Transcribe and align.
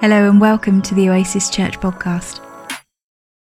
Hello 0.00 0.28
and 0.28 0.38
welcome 0.38 0.82
to 0.82 0.94
the 0.94 1.08
Oasis 1.08 1.48
Church 1.48 1.80
podcast. 1.80 2.40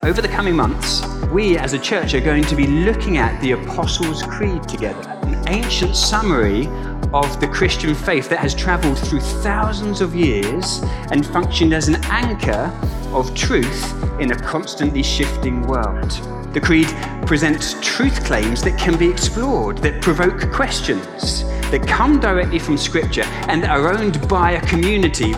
Over 0.01 0.19
the 0.19 0.27
coming 0.27 0.55
months, 0.55 1.05
we 1.27 1.59
as 1.59 1.73
a 1.73 1.79
church 1.79 2.15
are 2.15 2.19
going 2.19 2.43
to 2.45 2.55
be 2.55 2.65
looking 2.65 3.17
at 3.17 3.39
the 3.39 3.51
Apostles' 3.51 4.23
Creed 4.23 4.63
together, 4.63 5.07
an 5.21 5.47
ancient 5.47 5.95
summary 5.95 6.65
of 7.13 7.39
the 7.39 7.47
Christian 7.47 7.93
faith 7.93 8.29
that 8.29 8.39
has 8.39 8.55
traveled 8.55 8.97
through 8.97 9.19
thousands 9.19 10.01
of 10.01 10.15
years 10.15 10.81
and 11.11 11.23
functioned 11.23 11.71
as 11.71 11.87
an 11.87 12.03
anchor 12.05 12.75
of 13.13 13.35
truth 13.35 13.93
in 14.19 14.31
a 14.31 14.35
constantly 14.35 15.03
shifting 15.03 15.61
world. 15.67 16.09
The 16.55 16.61
Creed 16.61 16.87
presents 17.27 17.75
truth 17.79 18.25
claims 18.25 18.63
that 18.63 18.75
can 18.79 18.97
be 18.97 19.07
explored, 19.07 19.77
that 19.77 20.01
provoke 20.01 20.51
questions, 20.51 21.43
that 21.69 21.87
come 21.87 22.19
directly 22.19 22.57
from 22.57 22.75
Scripture, 22.75 23.25
and 23.49 23.61
that 23.61 23.69
are 23.69 23.93
owned 23.93 24.27
by 24.27 24.53
a 24.53 24.61
community 24.65 25.35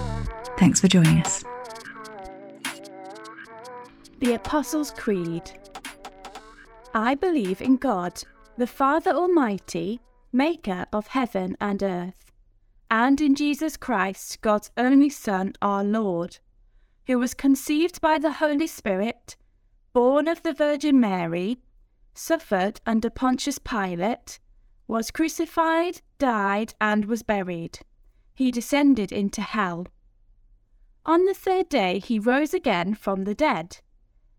Thanks 0.62 0.80
for 0.80 0.88
joining 0.88 1.18
us. 1.22 1.44
The 4.20 4.36
Apostles' 4.36 4.92
Creed. 4.92 5.52
I 6.94 7.16
believe 7.16 7.64
in 7.64 7.78
God, 7.78 8.22
the 8.60 8.68
Father 8.68 9.10
Almighty, 9.10 10.02
maker 10.32 10.86
of 10.94 11.08
heaven 11.08 11.58
and 11.60 11.82
earth, 11.82 12.32
and 12.92 13.20
in 13.20 13.34
Jesus 13.34 13.76
Christ, 13.76 14.40
God's 14.42 14.70
only 14.78 15.10
Son, 15.10 15.54
our 15.64 15.84
Lord, 15.84 16.38
who 17.08 17.18
was 17.18 17.34
conceived 17.34 18.00
by 18.00 18.20
the 18.20 18.34
Holy 18.34 18.68
Spirit, 18.68 19.36
born 19.94 20.28
of 20.28 20.44
the 20.44 20.54
Virgin 20.54 21.00
Mary, 21.00 21.58
suffered 22.14 22.80
under 22.86 23.10
Pontius 23.10 23.58
Pilate, 23.58 24.40
was 24.88 25.10
crucified, 25.10 26.02
died, 26.20 26.76
and 26.80 27.06
was 27.06 27.24
buried. 27.24 27.80
He 28.36 28.52
descended 28.52 29.12
into 29.12 29.42
hell. 29.42 29.88
On 31.06 31.26
the 31.26 31.34
third 31.34 31.70
day 31.70 32.00
he 32.00 32.20
rose 32.20 32.54
again 32.54 32.94
from 32.94 33.24
the 33.24 33.34
dead. 33.34 33.80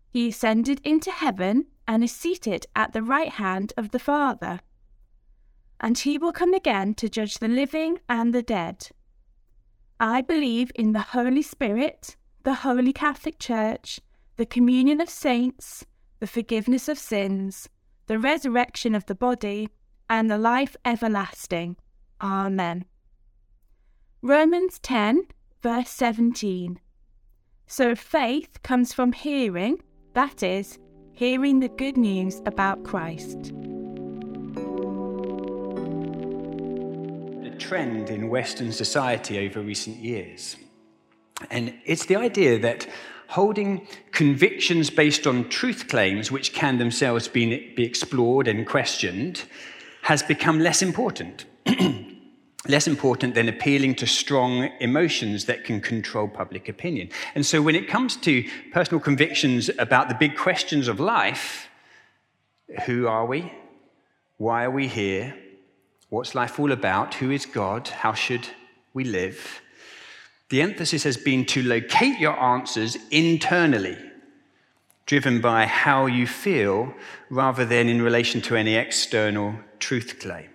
He 0.09 0.29
ascended 0.29 0.79
into 0.83 1.11
heaven 1.11 1.65
and 1.87 2.03
is 2.03 2.11
seated 2.11 2.65
at 2.75 2.93
the 2.93 3.01
right 3.01 3.29
hand 3.29 3.73
of 3.75 3.91
the 3.91 3.99
Father. 3.99 4.61
And 5.79 5.97
he 5.97 6.17
will 6.17 6.31
come 6.31 6.53
again 6.53 6.93
to 6.95 7.09
judge 7.09 7.39
the 7.39 7.47
living 7.47 7.99
and 8.07 8.33
the 8.33 8.43
dead. 8.43 8.89
I 9.99 10.21
believe 10.21 10.71
in 10.75 10.93
the 10.93 11.01
Holy 11.01 11.41
Spirit, 11.41 12.15
the 12.43 12.55
Holy 12.55 12.93
Catholic 12.93 13.39
Church, 13.39 13.99
the 14.37 14.45
communion 14.45 15.01
of 15.01 15.09
saints, 15.09 15.85
the 16.19 16.27
forgiveness 16.27 16.87
of 16.87 16.97
sins, 16.97 17.69
the 18.07 18.19
resurrection 18.19 18.95
of 18.95 19.05
the 19.05 19.15
body, 19.15 19.69
and 20.09 20.29
the 20.29 20.37
life 20.37 20.75
everlasting. 20.85 21.75
Amen. 22.21 22.85
Romans 24.21 24.79
10 24.79 25.23
verse 25.63 25.89
17. 25.89 26.77
So 27.65 27.95
faith 27.95 28.61
comes 28.63 28.93
from 28.93 29.13
hearing, 29.13 29.81
that 30.13 30.43
is, 30.43 30.77
hearing 31.13 31.61
the 31.61 31.69
good 31.69 31.95
news 31.95 32.41
about 32.45 32.83
Christ. 32.83 33.53
A 37.45 37.57
trend 37.57 38.09
in 38.09 38.29
Western 38.29 38.73
society 38.73 39.47
over 39.47 39.61
recent 39.61 39.97
years. 39.97 40.57
And 41.49 41.73
it's 41.85 42.07
the 42.07 42.17
idea 42.17 42.59
that 42.59 42.85
holding 43.29 43.87
convictions 44.11 44.89
based 44.89 45.25
on 45.25 45.47
truth 45.47 45.87
claims, 45.87 46.29
which 46.29 46.53
can 46.53 46.77
themselves 46.77 47.29
be, 47.29 47.73
be 47.73 47.85
explored 47.85 48.49
and 48.49 48.67
questioned, 48.67 49.43
has 50.01 50.21
become 50.21 50.59
less 50.59 50.81
important. 50.81 51.45
less 52.67 52.87
important 52.87 53.35
than 53.35 53.49
appealing 53.49 53.95
to 53.95 54.07
strong 54.07 54.69
emotions 54.79 55.45
that 55.45 55.65
can 55.65 55.81
control 55.81 56.27
public 56.27 56.69
opinion. 56.69 57.09
And 57.35 57.45
so 57.45 57.61
when 57.61 57.75
it 57.75 57.89
comes 57.89 58.15
to 58.17 58.47
personal 58.71 59.01
convictions 59.01 59.69
about 59.77 60.07
the 60.07 60.15
big 60.15 60.37
questions 60.37 60.87
of 60.87 60.99
life, 60.99 61.67
who 62.85 63.07
are 63.07 63.25
we? 63.25 63.51
Why 64.37 64.63
are 64.63 64.71
we 64.71 64.87
here? 64.87 65.35
What's 66.09 66.35
life 66.35 66.59
all 66.59 66.71
about? 66.71 67.15
Who 67.15 67.31
is 67.31 67.45
God? 67.45 67.87
How 67.87 68.13
should 68.13 68.47
we 68.93 69.03
live? 69.03 69.61
The 70.49 70.61
emphasis 70.61 71.03
has 71.03 71.17
been 71.17 71.45
to 71.47 71.63
locate 71.63 72.19
your 72.19 72.39
answers 72.39 72.97
internally, 73.09 73.97
driven 75.05 75.41
by 75.41 75.65
how 75.65 76.05
you 76.05 76.27
feel, 76.27 76.93
rather 77.29 77.65
than 77.65 77.89
in 77.89 78.01
relation 78.01 78.41
to 78.41 78.55
any 78.55 78.75
external 78.75 79.55
truth 79.79 80.19
claim. 80.19 80.52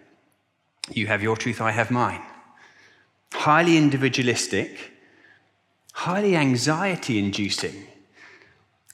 You 0.92 1.06
have 1.06 1.22
your 1.22 1.36
truth, 1.36 1.60
I 1.60 1.70
have 1.70 1.90
mine. 1.90 2.22
Highly 3.32 3.76
individualistic, 3.76 4.92
highly 5.92 6.36
anxiety 6.36 7.18
inducing. 7.18 7.86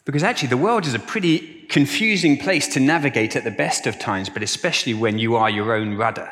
Because 0.04 0.22
actually, 0.22 0.48
the 0.48 0.56
world 0.56 0.86
is 0.86 0.94
a 0.94 0.98
pretty 0.98 1.64
confusing 1.68 2.36
place 2.36 2.68
to 2.68 2.80
navigate 2.80 3.36
at 3.36 3.44
the 3.44 3.50
best 3.50 3.86
of 3.86 3.98
times, 3.98 4.28
but 4.28 4.42
especially 4.42 4.94
when 4.94 5.18
you 5.18 5.34
are 5.36 5.48
your 5.48 5.72
own 5.72 5.94
rudder. 5.94 6.30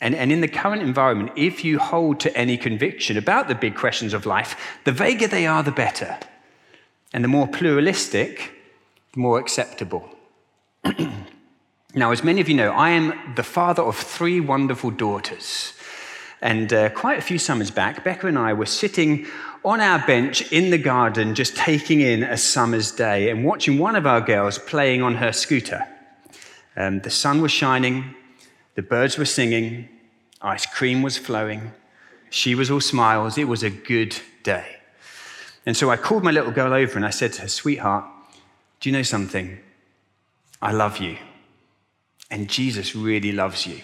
And, 0.00 0.14
and 0.14 0.30
in 0.30 0.42
the 0.42 0.48
current 0.48 0.82
environment, 0.82 1.32
if 1.36 1.64
you 1.64 1.78
hold 1.78 2.20
to 2.20 2.36
any 2.36 2.56
conviction 2.56 3.16
about 3.16 3.48
the 3.48 3.54
big 3.54 3.74
questions 3.74 4.12
of 4.12 4.26
life, 4.26 4.78
the 4.84 4.92
vaguer 4.92 5.26
they 5.26 5.46
are, 5.46 5.62
the 5.62 5.72
better. 5.72 6.18
And 7.12 7.24
the 7.24 7.28
more 7.28 7.48
pluralistic, 7.48 8.52
the 9.12 9.20
more 9.20 9.38
acceptable. 9.38 10.08
Now, 11.96 12.10
as 12.10 12.22
many 12.22 12.42
of 12.42 12.48
you 12.50 12.54
know, 12.54 12.72
I 12.72 12.90
am 12.90 13.34
the 13.36 13.42
father 13.42 13.82
of 13.82 13.96
three 13.96 14.38
wonderful 14.38 14.90
daughters. 14.90 15.72
And 16.42 16.70
uh, 16.70 16.90
quite 16.90 17.18
a 17.18 17.22
few 17.22 17.38
summers 17.38 17.70
back, 17.70 18.04
Becca 18.04 18.26
and 18.26 18.38
I 18.38 18.52
were 18.52 18.66
sitting 18.66 19.26
on 19.64 19.80
our 19.80 20.06
bench 20.06 20.52
in 20.52 20.68
the 20.68 20.76
garden, 20.76 21.34
just 21.34 21.56
taking 21.56 22.02
in 22.02 22.22
a 22.22 22.36
summer's 22.36 22.92
day 22.92 23.30
and 23.30 23.46
watching 23.46 23.78
one 23.78 23.96
of 23.96 24.06
our 24.06 24.20
girls 24.20 24.58
playing 24.58 25.00
on 25.00 25.14
her 25.14 25.32
scooter. 25.32 25.88
Um, 26.76 27.00
the 27.00 27.08
sun 27.08 27.40
was 27.40 27.50
shining, 27.50 28.14
the 28.74 28.82
birds 28.82 29.16
were 29.16 29.24
singing, 29.24 29.88
ice 30.42 30.66
cream 30.66 31.00
was 31.00 31.16
flowing, 31.16 31.72
she 32.28 32.54
was 32.54 32.70
all 32.70 32.82
smiles. 32.82 33.38
It 33.38 33.48
was 33.48 33.62
a 33.62 33.70
good 33.70 34.14
day. 34.42 34.76
And 35.64 35.74
so 35.74 35.90
I 35.90 35.96
called 35.96 36.22
my 36.22 36.30
little 36.30 36.52
girl 36.52 36.74
over 36.74 36.96
and 36.96 37.06
I 37.06 37.10
said 37.10 37.32
to 37.34 37.42
her, 37.42 37.48
Sweetheart, 37.48 38.04
do 38.80 38.90
you 38.90 38.92
know 38.92 39.02
something? 39.02 39.58
I 40.60 40.72
love 40.72 40.98
you. 40.98 41.16
And 42.30 42.48
Jesus 42.48 42.96
really 42.96 43.32
loves 43.32 43.66
you. 43.66 43.80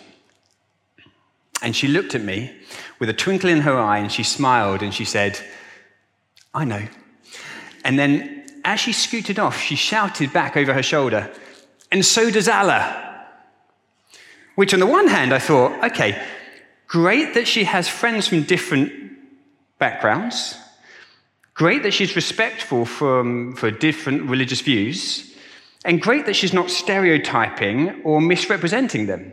And 1.63 1.77
she 1.77 1.87
looked 1.87 2.15
at 2.15 2.23
me 2.23 2.53
with 2.99 3.09
a 3.09 3.13
twinkle 3.15 3.49
in 3.49 3.61
her 3.61 3.79
eye 3.79 3.99
and 3.99 4.11
she 4.11 4.25
smiled 4.25 4.83
and 4.83 4.93
she 4.93 5.05
said, 5.05 5.39
I 6.53 6.65
know. 6.65 6.87
And 7.85 7.99
then 7.99 8.43
as 8.65 8.81
she 8.81 8.93
scooted 8.93 9.39
off, 9.39 9.59
she 9.59 9.77
shouted 9.77 10.33
back 10.33 10.57
over 10.57 10.73
her 10.73 10.83
shoulder, 10.83 11.31
and 11.91 12.05
so 12.05 12.31
does 12.31 12.49
Allah. 12.49 13.27
Which, 14.55 14.75
on 14.75 14.81
the 14.81 14.87
one 14.87 15.09
hand, 15.09 15.33
I 15.33 15.39
thought, 15.39 15.85
okay, 15.91 16.23
great 16.87 17.35
that 17.35 17.49
she 17.49 17.65
has 17.65 17.89
friends 17.89 18.29
from 18.29 18.43
different 18.43 18.93
backgrounds, 19.79 20.57
great 21.55 21.83
that 21.83 21.93
she's 21.93 22.15
respectful 22.15 22.85
from, 22.85 23.57
for 23.57 23.71
different 23.71 24.29
religious 24.29 24.61
views. 24.61 25.32
And 25.85 26.01
great 26.01 26.27
that 26.27 26.37
she's 26.37 26.53
not 26.53 26.71
stereotyping 26.71 28.03
or 28.03 28.21
misrepresenting 28.21 29.07
them. 29.07 29.33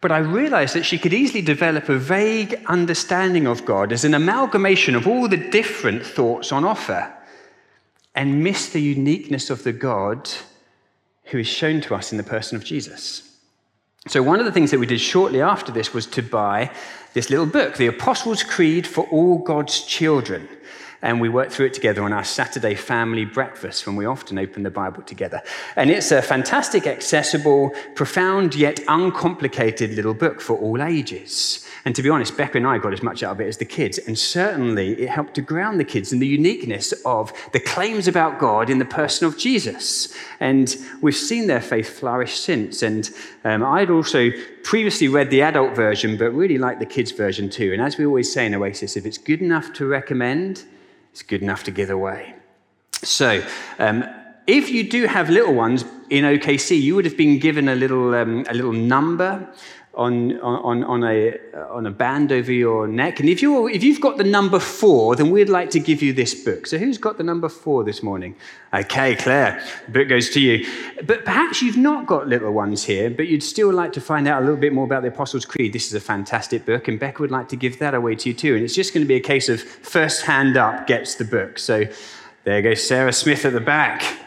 But 0.00 0.12
I 0.12 0.18
realized 0.18 0.74
that 0.74 0.84
she 0.84 0.98
could 0.98 1.12
easily 1.12 1.42
develop 1.42 1.88
a 1.88 1.98
vague 1.98 2.60
understanding 2.66 3.46
of 3.46 3.64
God 3.64 3.92
as 3.92 4.04
an 4.04 4.14
amalgamation 4.14 4.94
of 4.94 5.06
all 5.06 5.26
the 5.26 5.36
different 5.36 6.04
thoughts 6.04 6.52
on 6.52 6.64
offer 6.64 7.12
and 8.14 8.44
miss 8.44 8.68
the 8.68 8.80
uniqueness 8.80 9.50
of 9.50 9.64
the 9.64 9.72
God 9.72 10.30
who 11.24 11.38
is 11.38 11.48
shown 11.48 11.80
to 11.82 11.94
us 11.94 12.12
in 12.12 12.18
the 12.18 12.24
person 12.24 12.56
of 12.56 12.64
Jesus. 12.64 13.22
So, 14.06 14.22
one 14.22 14.38
of 14.38 14.46
the 14.46 14.52
things 14.52 14.70
that 14.70 14.78
we 14.78 14.86
did 14.86 15.00
shortly 15.00 15.40
after 15.40 15.72
this 15.72 15.92
was 15.92 16.06
to 16.06 16.22
buy 16.22 16.70
this 17.14 17.28
little 17.28 17.46
book, 17.46 17.76
The 17.76 17.88
Apostles' 17.88 18.44
Creed 18.44 18.86
for 18.86 19.04
All 19.06 19.38
God's 19.38 19.82
Children 19.82 20.48
and 21.02 21.20
we 21.20 21.28
work 21.28 21.50
through 21.50 21.66
it 21.66 21.74
together 21.74 22.02
on 22.02 22.12
our 22.12 22.24
Saturday 22.24 22.74
family 22.74 23.24
breakfast 23.24 23.86
when 23.86 23.96
we 23.96 24.06
often 24.06 24.38
open 24.38 24.62
the 24.62 24.70
Bible 24.70 25.02
together. 25.02 25.42
And 25.76 25.90
it's 25.90 26.10
a 26.10 26.22
fantastic, 26.22 26.86
accessible, 26.86 27.72
profound, 27.94 28.54
yet 28.54 28.80
uncomplicated 28.88 29.92
little 29.92 30.14
book 30.14 30.40
for 30.40 30.56
all 30.56 30.82
ages. 30.82 31.66
And 31.84 31.94
to 31.94 32.02
be 32.02 32.10
honest, 32.10 32.36
Becca 32.36 32.58
and 32.58 32.66
I 32.66 32.78
got 32.78 32.92
as 32.92 33.02
much 33.02 33.22
out 33.22 33.32
of 33.32 33.40
it 33.40 33.46
as 33.46 33.58
the 33.58 33.64
kids. 33.64 33.98
And 33.98 34.18
certainly 34.18 35.00
it 35.02 35.08
helped 35.08 35.34
to 35.34 35.40
ground 35.40 35.78
the 35.78 35.84
kids 35.84 36.12
in 36.12 36.18
the 36.18 36.26
uniqueness 36.26 36.92
of 37.04 37.32
the 37.52 37.60
claims 37.60 38.08
about 38.08 38.40
God 38.40 38.70
in 38.70 38.78
the 38.80 38.84
person 38.84 39.26
of 39.26 39.38
Jesus. 39.38 40.12
And 40.40 40.76
we've 41.00 41.14
seen 41.14 41.46
their 41.46 41.60
faith 41.60 41.88
flourish 41.88 42.40
since. 42.40 42.82
And 42.82 43.08
um, 43.44 43.64
I'd 43.64 43.90
also 43.90 44.30
previously 44.64 45.06
read 45.06 45.30
the 45.30 45.42
adult 45.42 45.76
version, 45.76 46.16
but 46.16 46.32
really 46.32 46.58
liked 46.58 46.80
the 46.80 46.86
kids' 46.86 47.12
version 47.12 47.48
too. 47.48 47.72
And 47.72 47.80
as 47.80 47.96
we 47.96 48.04
always 48.04 48.32
say 48.32 48.46
in 48.46 48.54
Oasis, 48.56 48.96
if 48.96 49.06
it's 49.06 49.18
good 49.18 49.40
enough 49.40 49.72
to 49.74 49.86
recommend, 49.86 50.64
it's 51.16 51.22
good 51.22 51.40
enough 51.40 51.64
to 51.64 51.70
give 51.70 51.88
away. 51.88 52.34
So, 52.92 53.42
um, 53.78 54.04
if 54.46 54.68
you 54.68 54.86
do 54.86 55.06
have 55.06 55.30
little 55.30 55.54
ones 55.54 55.82
in 56.10 56.24
OKC, 56.24 56.78
you 56.78 56.94
would 56.94 57.06
have 57.06 57.16
been 57.16 57.38
given 57.38 57.70
a 57.70 57.74
little, 57.74 58.14
um, 58.14 58.44
a 58.50 58.52
little 58.52 58.74
number 58.74 59.50
on, 59.96 60.38
on, 60.40 60.84
on, 60.84 61.04
a, 61.04 61.38
on 61.70 61.86
a 61.86 61.90
band 61.90 62.30
over 62.30 62.52
your 62.52 62.86
neck. 62.86 63.18
And 63.18 63.30
if, 63.30 63.40
you're, 63.40 63.70
if 63.70 63.82
you've 63.82 64.00
got 64.00 64.18
the 64.18 64.24
number 64.24 64.58
four, 64.58 65.16
then 65.16 65.30
we'd 65.30 65.48
like 65.48 65.70
to 65.70 65.80
give 65.80 66.02
you 66.02 66.12
this 66.12 66.34
book. 66.34 66.66
So, 66.66 66.76
who's 66.76 66.98
got 66.98 67.16
the 67.16 67.24
number 67.24 67.48
four 67.48 67.82
this 67.82 68.02
morning? 68.02 68.36
Okay, 68.74 69.16
Claire, 69.16 69.64
the 69.86 69.92
book 69.92 70.08
goes 70.08 70.28
to 70.30 70.40
you. 70.40 70.66
But 71.04 71.24
perhaps 71.24 71.62
you've 71.62 71.78
not 71.78 72.06
got 72.06 72.28
little 72.28 72.52
ones 72.52 72.84
here, 72.84 73.08
but 73.08 73.26
you'd 73.26 73.42
still 73.42 73.72
like 73.72 73.94
to 73.94 74.00
find 74.02 74.28
out 74.28 74.42
a 74.42 74.44
little 74.44 74.60
bit 74.60 74.74
more 74.74 74.84
about 74.84 75.00
the 75.00 75.08
Apostles' 75.08 75.46
Creed. 75.46 75.72
This 75.72 75.86
is 75.86 75.94
a 75.94 76.00
fantastic 76.00 76.66
book, 76.66 76.88
and 76.88 77.00
Becca 77.00 77.22
would 77.22 77.30
like 77.30 77.48
to 77.48 77.56
give 77.56 77.78
that 77.78 77.94
away 77.94 78.16
to 78.16 78.28
you 78.28 78.34
too. 78.34 78.54
And 78.54 78.62
it's 78.62 78.74
just 78.74 78.92
going 78.92 79.04
to 79.04 79.08
be 79.08 79.16
a 79.16 79.20
case 79.20 79.48
of 79.48 79.62
first 79.62 80.22
hand 80.22 80.58
up 80.58 80.86
gets 80.86 81.14
the 81.14 81.24
book. 81.24 81.58
So, 81.58 81.84
there 82.44 82.60
goes 82.60 82.86
Sarah 82.86 83.14
Smith 83.14 83.46
at 83.46 83.54
the 83.54 83.60
back. 83.60 84.25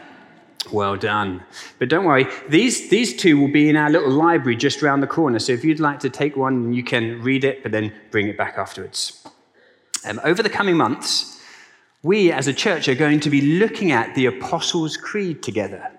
Well 0.72 0.96
done. 0.96 1.42
But 1.78 1.88
don't 1.88 2.04
worry, 2.04 2.26
these, 2.48 2.88
these 2.90 3.16
two 3.16 3.38
will 3.38 3.52
be 3.52 3.68
in 3.68 3.76
our 3.76 3.90
little 3.90 4.10
library 4.10 4.56
just 4.56 4.82
around 4.82 5.00
the 5.00 5.06
corner. 5.06 5.38
So 5.38 5.52
if 5.52 5.64
you'd 5.64 5.80
like 5.80 6.00
to 6.00 6.10
take 6.10 6.36
one, 6.36 6.72
you 6.72 6.82
can 6.82 7.22
read 7.22 7.44
it, 7.44 7.62
but 7.62 7.72
then 7.72 7.92
bring 8.10 8.28
it 8.28 8.36
back 8.36 8.58
afterwards. 8.58 9.26
Um, 10.04 10.20
over 10.24 10.42
the 10.42 10.50
coming 10.50 10.76
months, 10.76 11.40
we 12.02 12.32
as 12.32 12.46
a 12.46 12.54
church 12.54 12.88
are 12.88 12.94
going 12.94 13.20
to 13.20 13.30
be 13.30 13.58
looking 13.58 13.92
at 13.92 14.14
the 14.14 14.26
Apostles' 14.26 14.96
Creed 14.96 15.42
together. 15.42 15.90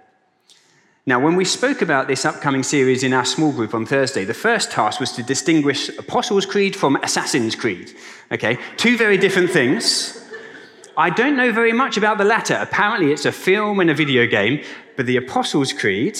Now, 1.05 1.19
when 1.19 1.35
we 1.35 1.45
spoke 1.45 1.81
about 1.81 2.07
this 2.07 2.25
upcoming 2.25 2.63
series 2.63 3.03
in 3.03 3.11
our 3.11 3.25
small 3.25 3.51
group 3.51 3.73
on 3.73 3.85
Thursday, 3.85 4.23
the 4.23 4.35
first 4.35 4.71
task 4.71 4.99
was 4.99 5.11
to 5.13 5.23
distinguish 5.23 5.89
Apostles' 5.97 6.45
Creed 6.45 6.75
from 6.75 6.95
Assassin's 6.97 7.55
Creed. 7.55 7.95
Okay, 8.31 8.57
two 8.77 8.97
very 8.97 9.17
different 9.17 9.49
things. 9.49 10.20
I 10.97 11.09
don't 11.09 11.37
know 11.37 11.51
very 11.51 11.71
much 11.71 11.95
about 11.95 12.17
the 12.17 12.25
latter. 12.25 12.55
Apparently, 12.55 13.11
it's 13.11 13.25
a 13.25 13.31
film 13.31 13.79
and 13.79 13.89
a 13.89 13.93
video 13.93 14.27
game, 14.27 14.63
but 14.97 15.05
the 15.05 15.17
Apostles' 15.17 15.71
Creed, 15.71 16.19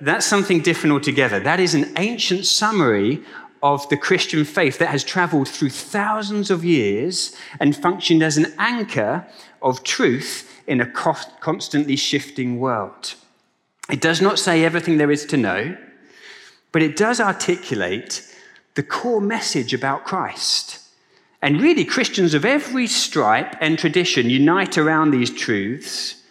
that's 0.00 0.24
something 0.24 0.60
different 0.62 0.94
altogether. 0.94 1.38
That 1.38 1.60
is 1.60 1.74
an 1.74 1.92
ancient 1.98 2.46
summary 2.46 3.22
of 3.62 3.86
the 3.90 3.96
Christian 3.98 4.44
faith 4.44 4.78
that 4.78 4.88
has 4.88 5.04
traveled 5.04 5.48
through 5.48 5.68
thousands 5.68 6.50
of 6.50 6.64
years 6.64 7.36
and 7.60 7.76
functioned 7.76 8.22
as 8.22 8.38
an 8.38 8.54
anchor 8.58 9.26
of 9.60 9.84
truth 9.84 10.62
in 10.66 10.80
a 10.80 10.86
constantly 10.86 11.96
shifting 11.96 12.58
world. 12.58 13.14
It 13.90 14.00
does 14.00 14.22
not 14.22 14.38
say 14.38 14.64
everything 14.64 14.96
there 14.96 15.10
is 15.10 15.26
to 15.26 15.36
know, 15.36 15.76
but 16.72 16.82
it 16.82 16.96
does 16.96 17.20
articulate 17.20 18.26
the 18.76 18.82
core 18.82 19.20
message 19.20 19.74
about 19.74 20.06
Christ 20.06 20.79
and 21.42 21.60
really, 21.60 21.84
Christians 21.84 22.34
of 22.34 22.44
every 22.44 22.86
stripe 22.86 23.56
and 23.60 23.78
tradition 23.78 24.28
unite 24.28 24.76
around 24.76 25.10
these 25.10 25.30
truths, 25.30 26.22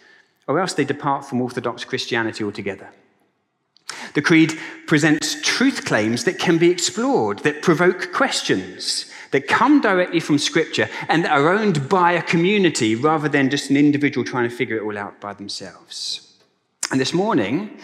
or 0.46 0.60
else 0.60 0.74
they 0.74 0.84
depart 0.84 1.24
from 1.24 1.40
Orthodox 1.40 1.84
Christianity 1.84 2.44
altogether. 2.44 2.90
The 4.14 4.22
Creed 4.22 4.58
presents 4.86 5.40
truth 5.42 5.84
claims 5.84 6.24
that 6.24 6.38
can 6.38 6.58
be 6.58 6.70
explored, 6.70 7.40
that 7.40 7.62
provoke 7.62 8.12
questions, 8.12 9.10
that 9.32 9.48
come 9.48 9.80
directly 9.80 10.20
from 10.20 10.38
Scripture, 10.38 10.88
and 11.08 11.24
that 11.24 11.32
are 11.32 11.48
owned 11.48 11.88
by 11.88 12.12
a 12.12 12.22
community 12.22 12.94
rather 12.94 13.28
than 13.28 13.50
just 13.50 13.70
an 13.70 13.76
individual 13.76 14.24
trying 14.24 14.48
to 14.48 14.54
figure 14.54 14.76
it 14.76 14.82
all 14.82 14.98
out 14.98 15.20
by 15.20 15.32
themselves. 15.32 16.36
And 16.90 17.00
this 17.00 17.14
morning, 17.14 17.78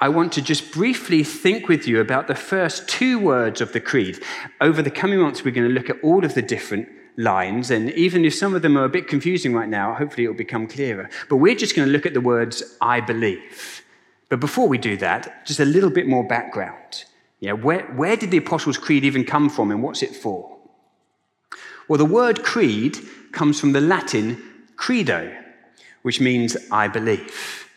I 0.00 0.08
want 0.08 0.32
to 0.34 0.42
just 0.42 0.70
briefly 0.70 1.24
think 1.24 1.66
with 1.66 1.88
you 1.88 2.00
about 2.00 2.28
the 2.28 2.36
first 2.36 2.88
two 2.88 3.18
words 3.18 3.60
of 3.60 3.72
the 3.72 3.80
Creed. 3.80 4.22
Over 4.60 4.80
the 4.80 4.92
coming 4.92 5.18
months, 5.18 5.44
we're 5.44 5.50
going 5.50 5.66
to 5.66 5.74
look 5.74 5.90
at 5.90 5.96
all 6.04 6.24
of 6.24 6.34
the 6.34 6.42
different 6.42 6.88
lines, 7.16 7.72
and 7.72 7.90
even 7.90 8.24
if 8.24 8.32
some 8.32 8.54
of 8.54 8.62
them 8.62 8.78
are 8.78 8.84
a 8.84 8.88
bit 8.88 9.08
confusing 9.08 9.52
right 9.52 9.68
now, 9.68 9.94
hopefully 9.94 10.24
it 10.24 10.28
will 10.28 10.36
become 10.36 10.68
clearer. 10.68 11.10
But 11.28 11.38
we're 11.38 11.56
just 11.56 11.74
going 11.74 11.88
to 11.88 11.92
look 11.92 12.06
at 12.06 12.14
the 12.14 12.20
words, 12.20 12.76
I 12.80 13.00
believe. 13.00 13.82
But 14.28 14.38
before 14.38 14.68
we 14.68 14.78
do 14.78 14.96
that, 14.98 15.44
just 15.44 15.58
a 15.58 15.64
little 15.64 15.90
bit 15.90 16.06
more 16.06 16.22
background. 16.22 17.04
Yeah, 17.40 17.52
where, 17.52 17.84
where 17.86 18.16
did 18.16 18.30
the 18.30 18.36
Apostles' 18.36 18.78
Creed 18.78 19.04
even 19.04 19.24
come 19.24 19.50
from, 19.50 19.72
and 19.72 19.82
what's 19.82 20.04
it 20.04 20.14
for? 20.14 20.58
Well, 21.88 21.98
the 21.98 22.04
word 22.04 22.44
creed 22.44 22.98
comes 23.32 23.58
from 23.58 23.72
the 23.72 23.80
Latin 23.80 24.40
credo, 24.76 25.36
which 26.02 26.20
means 26.20 26.56
I 26.70 26.86
believe. 26.86 27.67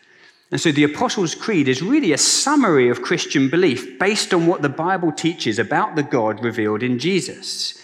And 0.52 0.60
so 0.60 0.70
the 0.70 0.84
Apostles' 0.84 1.34
Creed 1.34 1.66
is 1.66 1.80
really 1.80 2.12
a 2.12 2.18
summary 2.18 2.90
of 2.90 3.00
Christian 3.00 3.48
belief 3.48 3.98
based 3.98 4.34
on 4.34 4.46
what 4.46 4.60
the 4.60 4.68
Bible 4.68 5.10
teaches 5.10 5.58
about 5.58 5.96
the 5.96 6.02
God 6.02 6.44
revealed 6.44 6.82
in 6.82 6.98
Jesus. 6.98 7.80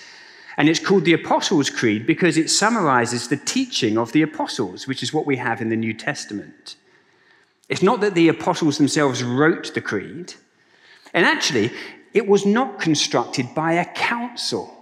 And 0.59 0.69
it's 0.69 0.79
called 0.79 1.07
the 1.07 1.15
Apostles' 1.15 1.71
Creed 1.71 2.07
because 2.07 2.37
it 2.37 2.51
summarizes 2.51 3.29
the 3.29 3.39
teaching 3.39 3.97
of 3.97 4.13
the 4.13 4.21
apostles, 4.21 4.87
which 4.87 5.03
is 5.03 5.15
what 5.15 5.25
we 5.25 5.37
have 5.37 5.63
in 5.63 5.71
the 5.71 5.77
New 5.77 5.95
Testament. 5.95 6.77
It's 7.71 7.83
not 7.83 8.03
that 8.03 8.15
the 8.15 8.29
apostles 8.29 8.77
themselves 8.77 9.23
wrote 9.23 9.73
the 9.73 9.81
creed, 9.81 10.35
and 11.15 11.25
actually, 11.25 11.71
it 12.13 12.27
was 12.27 12.45
not 12.45 12.81
constructed 12.81 13.55
by 13.55 13.75
a 13.75 13.85
council. 13.85 14.78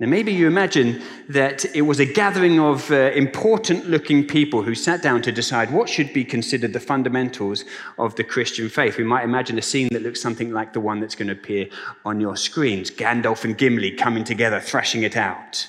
Now, 0.00 0.06
maybe 0.06 0.32
you 0.32 0.46
imagine 0.46 1.02
that 1.28 1.64
it 1.74 1.82
was 1.82 1.98
a 1.98 2.06
gathering 2.06 2.60
of 2.60 2.88
uh, 2.92 3.10
important 3.16 3.90
looking 3.90 4.24
people 4.24 4.62
who 4.62 4.76
sat 4.76 5.02
down 5.02 5.22
to 5.22 5.32
decide 5.32 5.72
what 5.72 5.88
should 5.88 6.12
be 6.12 6.24
considered 6.24 6.72
the 6.72 6.78
fundamentals 6.78 7.64
of 7.98 8.14
the 8.14 8.22
Christian 8.22 8.68
faith. 8.68 8.96
We 8.96 9.02
might 9.02 9.24
imagine 9.24 9.58
a 9.58 9.62
scene 9.62 9.88
that 9.90 10.02
looks 10.02 10.20
something 10.20 10.52
like 10.52 10.72
the 10.72 10.78
one 10.78 11.00
that's 11.00 11.16
going 11.16 11.26
to 11.26 11.32
appear 11.32 11.66
on 12.04 12.20
your 12.20 12.36
screens 12.36 12.92
Gandalf 12.92 13.44
and 13.44 13.58
Gimli 13.58 13.90
coming 13.90 14.22
together, 14.22 14.60
thrashing 14.60 15.02
it 15.02 15.16
out. 15.16 15.66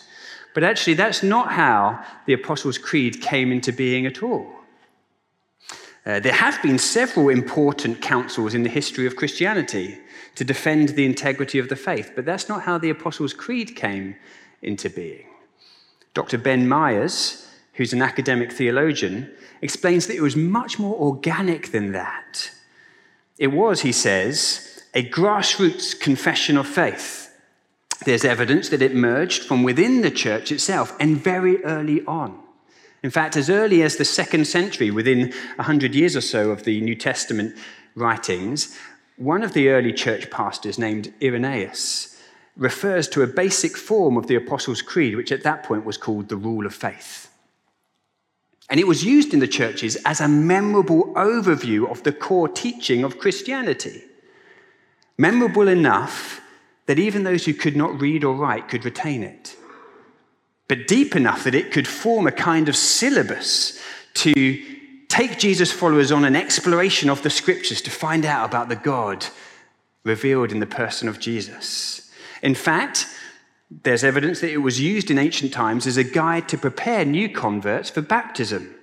But 0.53 0.63
actually, 0.63 0.93
that's 0.93 1.23
not 1.23 1.51
how 1.51 2.03
the 2.27 2.33
Apostles' 2.33 2.77
Creed 2.77 3.21
came 3.21 3.51
into 3.51 3.73
being 3.73 4.05
at 4.05 4.21
all. 4.21 4.45
Uh, 6.05 6.19
there 6.19 6.33
have 6.33 6.61
been 6.61 6.77
several 6.77 7.29
important 7.29 7.99
councils 7.99 8.53
in 8.53 8.61
the 8.61 8.69
history 8.69 9.07
of 9.07 9.15
Christianity 9.15 9.97
to 10.35 10.43
defend 10.43 10.89
the 10.89 11.05
integrity 11.05 11.59
of 11.59 11.69
the 11.69 11.75
faith. 11.75 12.13
But 12.15 12.25
that's 12.25 12.49
not 12.49 12.63
how 12.63 12.77
the 12.77 12.89
Apostles' 12.89 13.33
Creed 13.33 13.75
came 13.75 14.15
into 14.61 14.89
being. 14.89 15.25
Dr. 16.13 16.37
Ben 16.37 16.67
Myers, 16.67 17.47
who's 17.73 17.93
an 17.93 18.01
academic 18.01 18.51
theologian, 18.51 19.31
explains 19.61 20.07
that 20.07 20.15
it 20.15 20.21
was 20.21 20.35
much 20.35 20.79
more 20.79 20.95
organic 20.95 21.71
than 21.71 21.91
that. 21.91 22.51
It 23.37 23.47
was, 23.47 23.81
he 23.81 23.91
says, 23.91 24.83
a 24.93 25.07
grassroots 25.07 25.97
confession 25.99 26.57
of 26.57 26.67
faith. 26.67 27.27
There's 28.05 28.25
evidence 28.25 28.69
that 28.69 28.81
it 28.81 28.91
emerged 28.91 29.43
from 29.43 29.63
within 29.63 30.01
the 30.01 30.11
church 30.11 30.51
itself 30.51 30.95
and 30.99 31.17
very 31.17 31.63
early 31.63 32.03
on. 32.05 32.39
In 33.03 33.11
fact, 33.11 33.37
as 33.37 33.49
early 33.49 33.81
as 33.81 33.95
the 33.95 34.05
second 34.05 34.45
century, 34.45 34.91
within 34.91 35.31
100 35.55 35.95
years 35.95 36.15
or 36.15 36.21
so 36.21 36.51
of 36.51 36.63
the 36.63 36.81
New 36.81 36.95
Testament 36.95 37.55
writings, 37.95 38.77
one 39.19 39.43
of 39.43 39.53
the 39.53 39.67
early 39.69 39.91
church 39.91 40.31
pastors, 40.31 40.79
named 40.79 41.13
Irenaeus, 41.21 42.17
refers 42.55 43.07
to 43.09 43.21
a 43.21 43.27
basic 43.27 43.75
form 43.75 44.15
of 44.15 44.27
the 44.27 44.35
Apostles' 44.35 44.81
Creed, 44.81 45.15
which 45.15 45.31
at 45.31 45.43
that 45.43 45.63
point 45.63 45.85
was 45.85 45.97
called 45.97 46.29
the 46.29 46.37
Rule 46.37 46.65
of 46.65 46.73
Faith. 46.73 47.29
And 48.69 48.79
it 48.79 48.87
was 48.87 49.03
used 49.03 49.33
in 49.33 49.39
the 49.39 49.47
churches 49.47 49.97
as 50.05 50.21
a 50.21 50.27
memorable 50.27 51.13
overview 51.15 51.89
of 51.91 52.03
the 52.03 52.13
core 52.13 52.47
teaching 52.47 53.03
of 53.03 53.19
Christianity. 53.19 54.03
Memorable 55.17 55.67
enough 55.67 56.39
that 56.85 56.97
even 56.97 57.23
those 57.23 57.45
who 57.45 57.53
could 57.53 57.75
not 57.75 57.99
read 57.99 58.23
or 58.23 58.35
write 58.35 58.69
could 58.69 58.85
retain 58.85 59.21
it, 59.21 59.55
but 60.69 60.87
deep 60.87 61.15
enough 61.15 61.43
that 61.43 61.55
it 61.55 61.71
could 61.71 61.87
form 61.87 62.25
a 62.25 62.31
kind 62.31 62.69
of 62.69 62.75
syllabus 62.75 63.81
to 64.13 64.68
take 65.19 65.37
Jesus' 65.37 65.69
followers 65.69 66.13
on 66.13 66.23
an 66.23 66.37
exploration 66.37 67.09
of 67.09 67.23
the 67.23 67.29
scriptures 67.29 67.81
to 67.81 67.91
find 67.91 68.23
out 68.23 68.45
about 68.45 68.69
the 68.69 68.75
God 68.77 69.25
revealed 70.05 70.53
in 70.53 70.61
the 70.61 70.65
person 70.65 71.09
of 71.09 71.19
Jesus. 71.19 72.09
In 72.41 72.55
fact, 72.55 73.05
there's 73.69 74.05
evidence 74.05 74.39
that 74.39 74.53
it 74.53 74.59
was 74.59 74.79
used 74.79 75.11
in 75.11 75.17
ancient 75.17 75.51
times 75.51 75.85
as 75.85 75.97
a 75.97 76.05
guide 76.05 76.47
to 76.47 76.57
prepare 76.57 77.03
new 77.03 77.27
converts 77.27 77.89
for 77.89 78.01
baptism, 78.01 78.73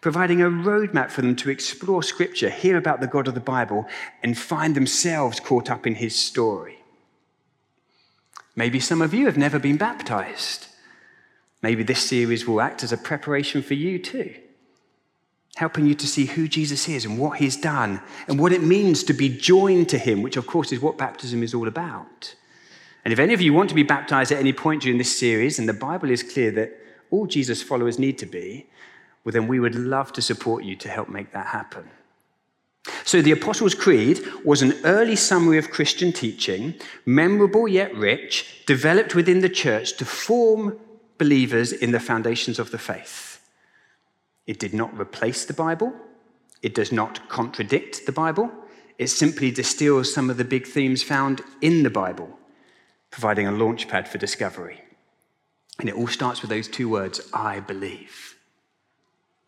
providing 0.00 0.40
a 0.40 0.44
roadmap 0.44 1.10
for 1.10 1.22
them 1.22 1.34
to 1.34 1.50
explore 1.50 2.04
scripture, 2.04 2.50
hear 2.50 2.76
about 2.76 3.00
the 3.00 3.08
God 3.08 3.26
of 3.26 3.34
the 3.34 3.40
Bible, 3.40 3.84
and 4.22 4.38
find 4.38 4.76
themselves 4.76 5.40
caught 5.40 5.68
up 5.68 5.88
in 5.88 5.96
his 5.96 6.14
story. 6.14 6.78
Maybe 8.54 8.78
some 8.78 9.02
of 9.02 9.12
you 9.12 9.26
have 9.26 9.36
never 9.36 9.58
been 9.58 9.76
baptized. 9.76 10.68
Maybe 11.62 11.82
this 11.82 12.08
series 12.08 12.46
will 12.46 12.60
act 12.60 12.84
as 12.84 12.92
a 12.92 12.96
preparation 12.96 13.60
for 13.60 13.74
you 13.74 13.98
too 13.98 14.36
helping 15.60 15.84
you 15.84 15.94
to 15.94 16.06
see 16.06 16.24
who 16.24 16.48
Jesus 16.48 16.88
is 16.88 17.04
and 17.04 17.18
what 17.18 17.38
he's 17.38 17.54
done 17.54 18.00
and 18.26 18.40
what 18.40 18.50
it 18.50 18.62
means 18.62 19.04
to 19.04 19.12
be 19.12 19.28
joined 19.28 19.90
to 19.90 19.98
him, 19.98 20.22
which, 20.22 20.38
of 20.38 20.46
course, 20.46 20.72
is 20.72 20.80
what 20.80 20.96
baptism 20.96 21.42
is 21.42 21.52
all 21.52 21.68
about. 21.68 22.34
And 23.04 23.12
if 23.12 23.18
any 23.18 23.34
of 23.34 23.42
you 23.42 23.52
want 23.52 23.68
to 23.68 23.74
be 23.74 23.82
baptized 23.82 24.32
at 24.32 24.38
any 24.38 24.54
point 24.54 24.80
during 24.80 24.96
this 24.96 25.18
series, 25.18 25.58
and 25.58 25.68
the 25.68 25.74
Bible 25.74 26.10
is 26.10 26.22
clear 26.22 26.50
that 26.52 26.72
all 27.10 27.26
Jesus 27.26 27.62
followers 27.62 27.98
need 27.98 28.16
to 28.20 28.24
be, 28.24 28.70
well, 29.22 29.34
then 29.34 29.48
we 29.48 29.60
would 29.60 29.74
love 29.74 30.14
to 30.14 30.22
support 30.22 30.64
you 30.64 30.76
to 30.76 30.88
help 30.88 31.10
make 31.10 31.30
that 31.32 31.48
happen. 31.48 31.90
So, 33.04 33.20
the 33.20 33.32
Apostles' 33.32 33.74
Creed 33.74 34.20
was 34.42 34.62
an 34.62 34.72
early 34.84 35.14
summary 35.14 35.58
of 35.58 35.70
Christian 35.70 36.10
teaching, 36.10 36.74
memorable 37.04 37.68
yet 37.68 37.94
rich, 37.94 38.64
developed 38.64 39.14
within 39.14 39.40
the 39.40 39.50
church 39.50 39.98
to 39.98 40.06
form 40.06 40.78
believers 41.18 41.70
in 41.70 41.90
the 41.90 42.00
foundations 42.00 42.58
of 42.58 42.70
the 42.70 42.78
faith. 42.78 43.29
It 44.50 44.58
did 44.58 44.74
not 44.74 44.98
replace 44.98 45.44
the 45.44 45.52
Bible. 45.52 45.92
It 46.60 46.74
does 46.74 46.90
not 46.90 47.28
contradict 47.28 48.04
the 48.04 48.10
Bible. 48.10 48.50
It 48.98 49.06
simply 49.06 49.52
distills 49.52 50.12
some 50.12 50.28
of 50.28 50.38
the 50.38 50.44
big 50.44 50.66
themes 50.66 51.04
found 51.04 51.40
in 51.60 51.84
the 51.84 51.88
Bible, 51.88 52.36
providing 53.12 53.46
a 53.46 53.52
launchpad 53.52 54.08
for 54.08 54.18
discovery. 54.18 54.80
And 55.78 55.88
it 55.88 55.94
all 55.94 56.08
starts 56.08 56.42
with 56.42 56.50
those 56.50 56.66
two 56.66 56.88
words 56.88 57.20
I 57.32 57.60
believe. 57.60 58.34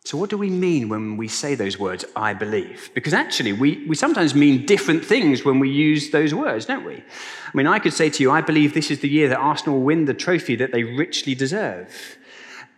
So, 0.05 0.17
what 0.17 0.29
do 0.29 0.37
we 0.37 0.49
mean 0.49 0.87
when 0.87 1.17
we 1.17 1.27
say 1.27 1.53
those 1.53 1.77
words, 1.77 2.05
I 2.15 2.33
believe? 2.33 2.89
Because 2.93 3.13
actually, 3.13 3.51
we, 3.51 3.85
we 3.85 3.95
sometimes 3.97 4.33
mean 4.33 4.65
different 4.65 5.03
things 5.03 5.43
when 5.43 5.59
we 5.59 5.69
use 5.69 6.11
those 6.11 6.33
words, 6.33 6.65
don't 6.65 6.85
we? 6.85 6.95
I 6.95 7.51
mean, 7.53 7.67
I 7.67 7.79
could 7.79 7.93
say 7.93 8.09
to 8.09 8.23
you, 8.23 8.31
I 8.31 8.39
believe 8.39 8.73
this 8.73 8.89
is 8.89 9.01
the 9.01 9.09
year 9.09 9.27
that 9.27 9.37
Arsenal 9.37 9.81
win 9.81 10.05
the 10.05 10.13
trophy 10.13 10.55
that 10.55 10.71
they 10.71 10.83
richly 10.83 11.35
deserve. 11.35 12.17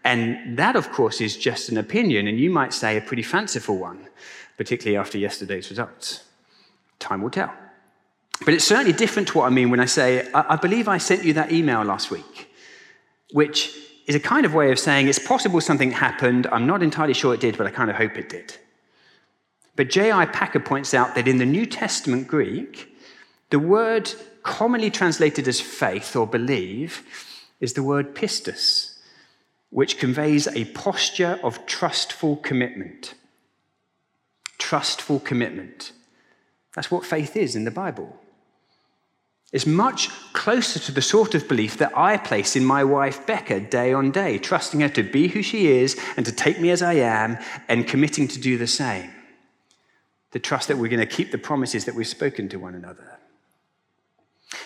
And 0.05 0.57
that, 0.57 0.75
of 0.75 0.91
course, 0.91 1.19
is 1.19 1.35
just 1.35 1.69
an 1.69 1.77
opinion, 1.77 2.27
and 2.27 2.39
you 2.39 2.51
might 2.51 2.74
say 2.74 2.95
a 2.95 3.01
pretty 3.01 3.24
fanciful 3.24 3.77
one, 3.77 4.07
particularly 4.55 4.97
after 4.97 5.17
yesterday's 5.17 5.69
results. 5.71 6.24
Time 7.00 7.24
will 7.24 7.31
tell. 7.31 7.51
But 8.45 8.53
it's 8.53 8.63
certainly 8.63 8.93
different 8.93 9.29
to 9.29 9.39
what 9.39 9.47
I 9.47 9.50
mean 9.50 9.71
when 9.71 9.79
I 9.79 9.85
say, 9.85 10.31
I, 10.31 10.53
I 10.53 10.55
believe 10.57 10.88
I 10.88 11.00
sent 11.00 11.24
you 11.24 11.33
that 11.33 11.51
email 11.51 11.81
last 11.83 12.12
week, 12.12 12.53
which 13.31 13.75
is 14.05 14.13
a 14.13 14.19
kind 14.19 14.45
of 14.45 14.53
way 14.53 14.71
of 14.71 14.77
saying 14.77 15.07
it's 15.07 15.17
possible 15.17 15.59
something 15.59 15.89
happened. 15.89 16.45
I'm 16.51 16.67
not 16.67 16.83
entirely 16.83 17.15
sure 17.15 17.33
it 17.33 17.39
did, 17.39 17.57
but 17.57 17.65
I 17.65 17.71
kind 17.71 17.89
of 17.89 17.95
hope 17.95 18.15
it 18.15 18.29
did. 18.29 18.55
But 19.75 19.89
J.I. 19.89 20.27
Packer 20.27 20.59
points 20.59 20.93
out 20.93 21.15
that 21.15 21.27
in 21.27 21.39
the 21.39 21.45
New 21.45 21.65
Testament 21.65 22.27
Greek, 22.27 22.95
the 23.50 23.59
word 23.59 24.13
commonly 24.43 24.91
translated 24.91 25.47
as 25.47 25.59
faith 25.59 26.15
or 26.15 26.27
believe 26.27 27.03
is 27.59 27.74
the 27.74 27.81
word 27.81 28.15
pistis, 28.15 28.94
which 29.75 29.98
conveys 29.98 30.48
a 30.48 30.63
posture 30.63 31.38
of 31.44 31.65
trustful 31.65 32.38
commitment. 32.38 33.13
Trustful 34.58 35.20
commitment. 35.20 35.91
That's 36.74 36.89
what 36.89 37.05
faith 37.05 37.36
is 37.36 37.58
in 37.58 37.65
the 37.65 37.72
Bible. 37.72 38.15
It's 39.51 39.67
much 39.67 40.08
closer 40.32 40.79
to 40.79 40.94
the 40.94 41.01
sort 41.01 41.36
of 41.36 41.50
belief 41.50 41.77
that 41.79 41.91
I 41.98 42.15
place 42.15 42.55
in 42.55 42.63
my 42.63 42.86
wife 42.86 43.27
Becca 43.27 43.60
day 43.60 43.91
on 43.91 44.12
day, 44.12 44.38
trusting 44.38 44.79
her 44.79 44.88
to 44.88 45.03
be 45.03 45.27
who 45.27 45.41
she 45.41 45.67
is 45.67 46.00
and 46.15 46.25
to 46.25 46.32
take 46.32 46.58
me 46.58 46.70
as 46.70 46.82
I 46.82 46.94
am 46.94 47.38
and 47.67 47.86
committing 47.86 48.29
to 48.29 48.39
do 48.39 48.58
the 48.58 48.67
same. 48.67 49.12
The 50.32 50.39
trust 50.39 50.70
that 50.70 50.77
we're 50.77 50.88
going 50.88 51.05
to 51.05 51.05
keep 51.05 51.32
the 51.32 51.38
promises 51.38 51.84
that 51.84 51.96
we've 51.96 52.08
spoken 52.08 52.48
to 52.48 52.60
one 52.60 52.75
another. 52.75 53.14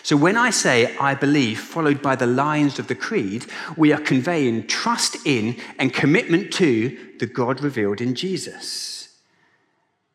So 0.02 0.16
when 0.16 0.36
I 0.36 0.50
say 0.50 0.96
I 0.96 1.14
believe, 1.14 1.60
followed 1.60 2.02
by 2.02 2.16
the 2.16 2.26
lines 2.26 2.78
of 2.78 2.88
the 2.88 2.94
creed, 2.94 3.46
we 3.76 3.92
are 3.92 4.00
conveying 4.00 4.66
trust 4.66 5.16
in 5.24 5.56
and 5.78 5.92
commitment 5.92 6.52
to 6.54 6.96
the 7.18 7.26
God 7.26 7.60
revealed 7.62 8.00
in 8.00 8.14
Jesus. 8.14 9.18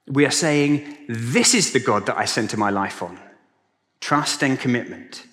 We 0.07 0.25
are 0.25 0.31
saying, 0.31 0.97
This 1.07 1.53
is 1.53 1.73
the 1.73 1.79
God 1.79 2.05
that 2.05 2.17
I 2.17 2.25
center 2.25 2.57
my 2.57 2.69
life 2.69 3.01
on 3.01 3.19
trust 4.01 4.43
and 4.43 4.59
commitment. 4.59 5.23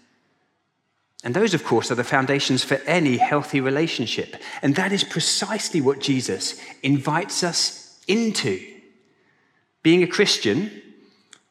And 1.25 1.35
those, 1.35 1.53
of 1.53 1.63
course, 1.63 1.91
are 1.91 1.95
the 1.95 2.05
foundations 2.05 2.65
for 2.65 2.77
any 2.87 3.19
healthy 3.19 3.61
relationship. 3.61 4.37
And 4.63 4.75
that 4.77 4.93
is 4.93 5.05
precisely 5.05 5.81
what 5.81 6.01
Jesus 6.01 6.59
invites 6.83 7.45
us 7.45 8.01
into. 8.09 8.67
Being 9.83 10.03
a 10.03 10.07
Christian 10.07 10.83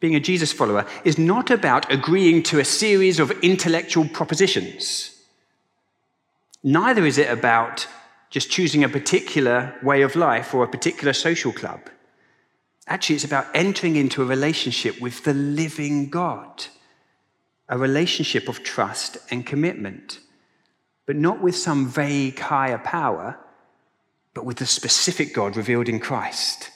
being 0.01 0.15
a 0.15 0.19
Jesus 0.19 0.51
follower, 0.51 0.85
is 1.05 1.17
not 1.17 1.49
about 1.49 1.89
agreeing 1.89 2.43
to 2.43 2.59
a 2.59 2.65
series 2.65 3.19
of 3.19 3.31
intellectual 3.41 4.09
propositions. 4.09 5.15
Neither 6.63 7.05
is 7.05 7.17
it 7.17 7.29
about 7.29 7.87
just 8.29 8.49
choosing 8.49 8.83
a 8.83 8.89
particular 8.89 9.75
way 9.83 10.01
of 10.01 10.15
life 10.15 10.53
or 10.53 10.63
a 10.63 10.67
particular 10.67 11.13
social 11.13 11.51
club. 11.53 11.81
Actually, 12.87 13.15
it's 13.15 13.25
about 13.25 13.47
entering 13.53 13.95
into 13.95 14.21
a 14.21 14.25
relationship 14.25 14.99
with 14.99 15.23
the 15.23 15.33
living 15.33 16.09
God, 16.09 16.65
a 17.69 17.77
relationship 17.77 18.49
of 18.49 18.63
trust 18.63 19.17
and 19.29 19.45
commitment, 19.45 20.19
but 21.05 21.15
not 21.15 21.41
with 21.41 21.55
some 21.55 21.87
vague 21.87 22.39
higher 22.39 22.79
power, 22.79 23.37
but 24.33 24.45
with 24.45 24.57
the 24.57 24.65
specific 24.65 25.33
God 25.33 25.55
revealed 25.55 25.89
in 25.89 25.99
Christ. 25.99 26.71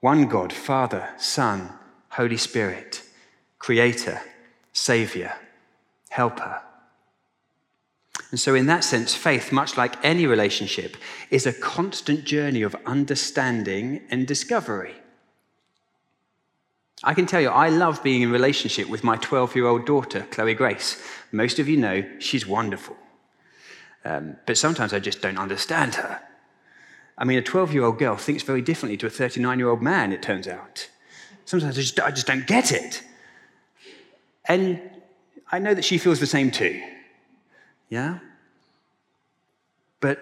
One 0.00 0.26
God, 0.26 0.52
Father, 0.52 1.08
Son, 1.16 1.70
Holy 2.16 2.38
Spirit, 2.38 3.02
Creator, 3.58 4.22
Savior, 4.72 5.34
Helper. 6.08 6.62
And 8.30 8.40
so, 8.40 8.54
in 8.54 8.64
that 8.66 8.84
sense, 8.84 9.14
faith, 9.14 9.52
much 9.52 9.76
like 9.76 10.02
any 10.02 10.26
relationship, 10.26 10.96
is 11.30 11.44
a 11.44 11.52
constant 11.52 12.24
journey 12.24 12.62
of 12.62 12.74
understanding 12.86 14.00
and 14.10 14.26
discovery. 14.26 14.94
I 17.04 17.12
can 17.12 17.26
tell 17.26 17.42
you, 17.42 17.50
I 17.50 17.68
love 17.68 18.02
being 18.02 18.22
in 18.22 18.30
relationship 18.30 18.88
with 18.88 19.04
my 19.04 19.16
12 19.18 19.54
year 19.54 19.66
old 19.66 19.84
daughter, 19.84 20.26
Chloe 20.30 20.54
Grace. 20.54 21.02
Most 21.32 21.58
of 21.58 21.68
you 21.68 21.76
know 21.76 22.02
she's 22.18 22.46
wonderful. 22.46 22.96
Um, 24.06 24.36
but 24.46 24.56
sometimes 24.56 24.94
I 24.94 25.00
just 25.00 25.20
don't 25.20 25.38
understand 25.38 25.96
her. 25.96 26.22
I 27.18 27.24
mean, 27.24 27.36
a 27.36 27.42
12 27.42 27.74
year 27.74 27.84
old 27.84 27.98
girl 27.98 28.16
thinks 28.16 28.42
very 28.42 28.62
differently 28.62 28.96
to 28.96 29.06
a 29.06 29.10
39 29.10 29.58
year 29.58 29.68
old 29.68 29.82
man, 29.82 30.12
it 30.12 30.22
turns 30.22 30.48
out. 30.48 30.88
Sometimes 31.46 31.78
I 31.78 31.80
just, 31.80 32.00
I 32.00 32.10
just 32.10 32.26
don't 32.26 32.46
get 32.46 32.72
it. 32.72 33.02
And 34.44 34.80
I 35.50 35.60
know 35.60 35.72
that 35.74 35.84
she 35.84 35.96
feels 35.96 36.20
the 36.20 36.26
same 36.26 36.50
too. 36.50 36.82
Yeah? 37.88 38.18
But 40.00 40.20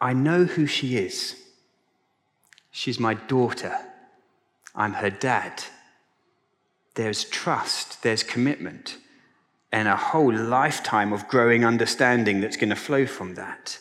I 0.00 0.12
know 0.12 0.44
who 0.44 0.66
she 0.66 0.98
is. 0.98 1.42
She's 2.70 3.00
my 3.00 3.14
daughter. 3.14 3.74
I'm 4.74 4.92
her 4.92 5.10
dad. 5.10 5.64
There's 6.94 7.24
trust, 7.24 8.02
there's 8.02 8.22
commitment, 8.22 8.98
and 9.72 9.88
a 9.88 9.96
whole 9.96 10.34
lifetime 10.34 11.14
of 11.14 11.28
growing 11.28 11.64
understanding 11.64 12.42
that's 12.42 12.58
going 12.58 12.70
to 12.70 12.76
flow 12.76 13.06
from 13.06 13.34
that. 13.36 13.78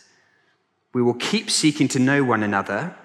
We 0.93 1.01
will 1.01 1.15
keep 1.15 1.51
seeking 1.51 1.89
to 1.89 1.99
know 1.99 2.23
one 2.23 2.43
another 2.43 2.95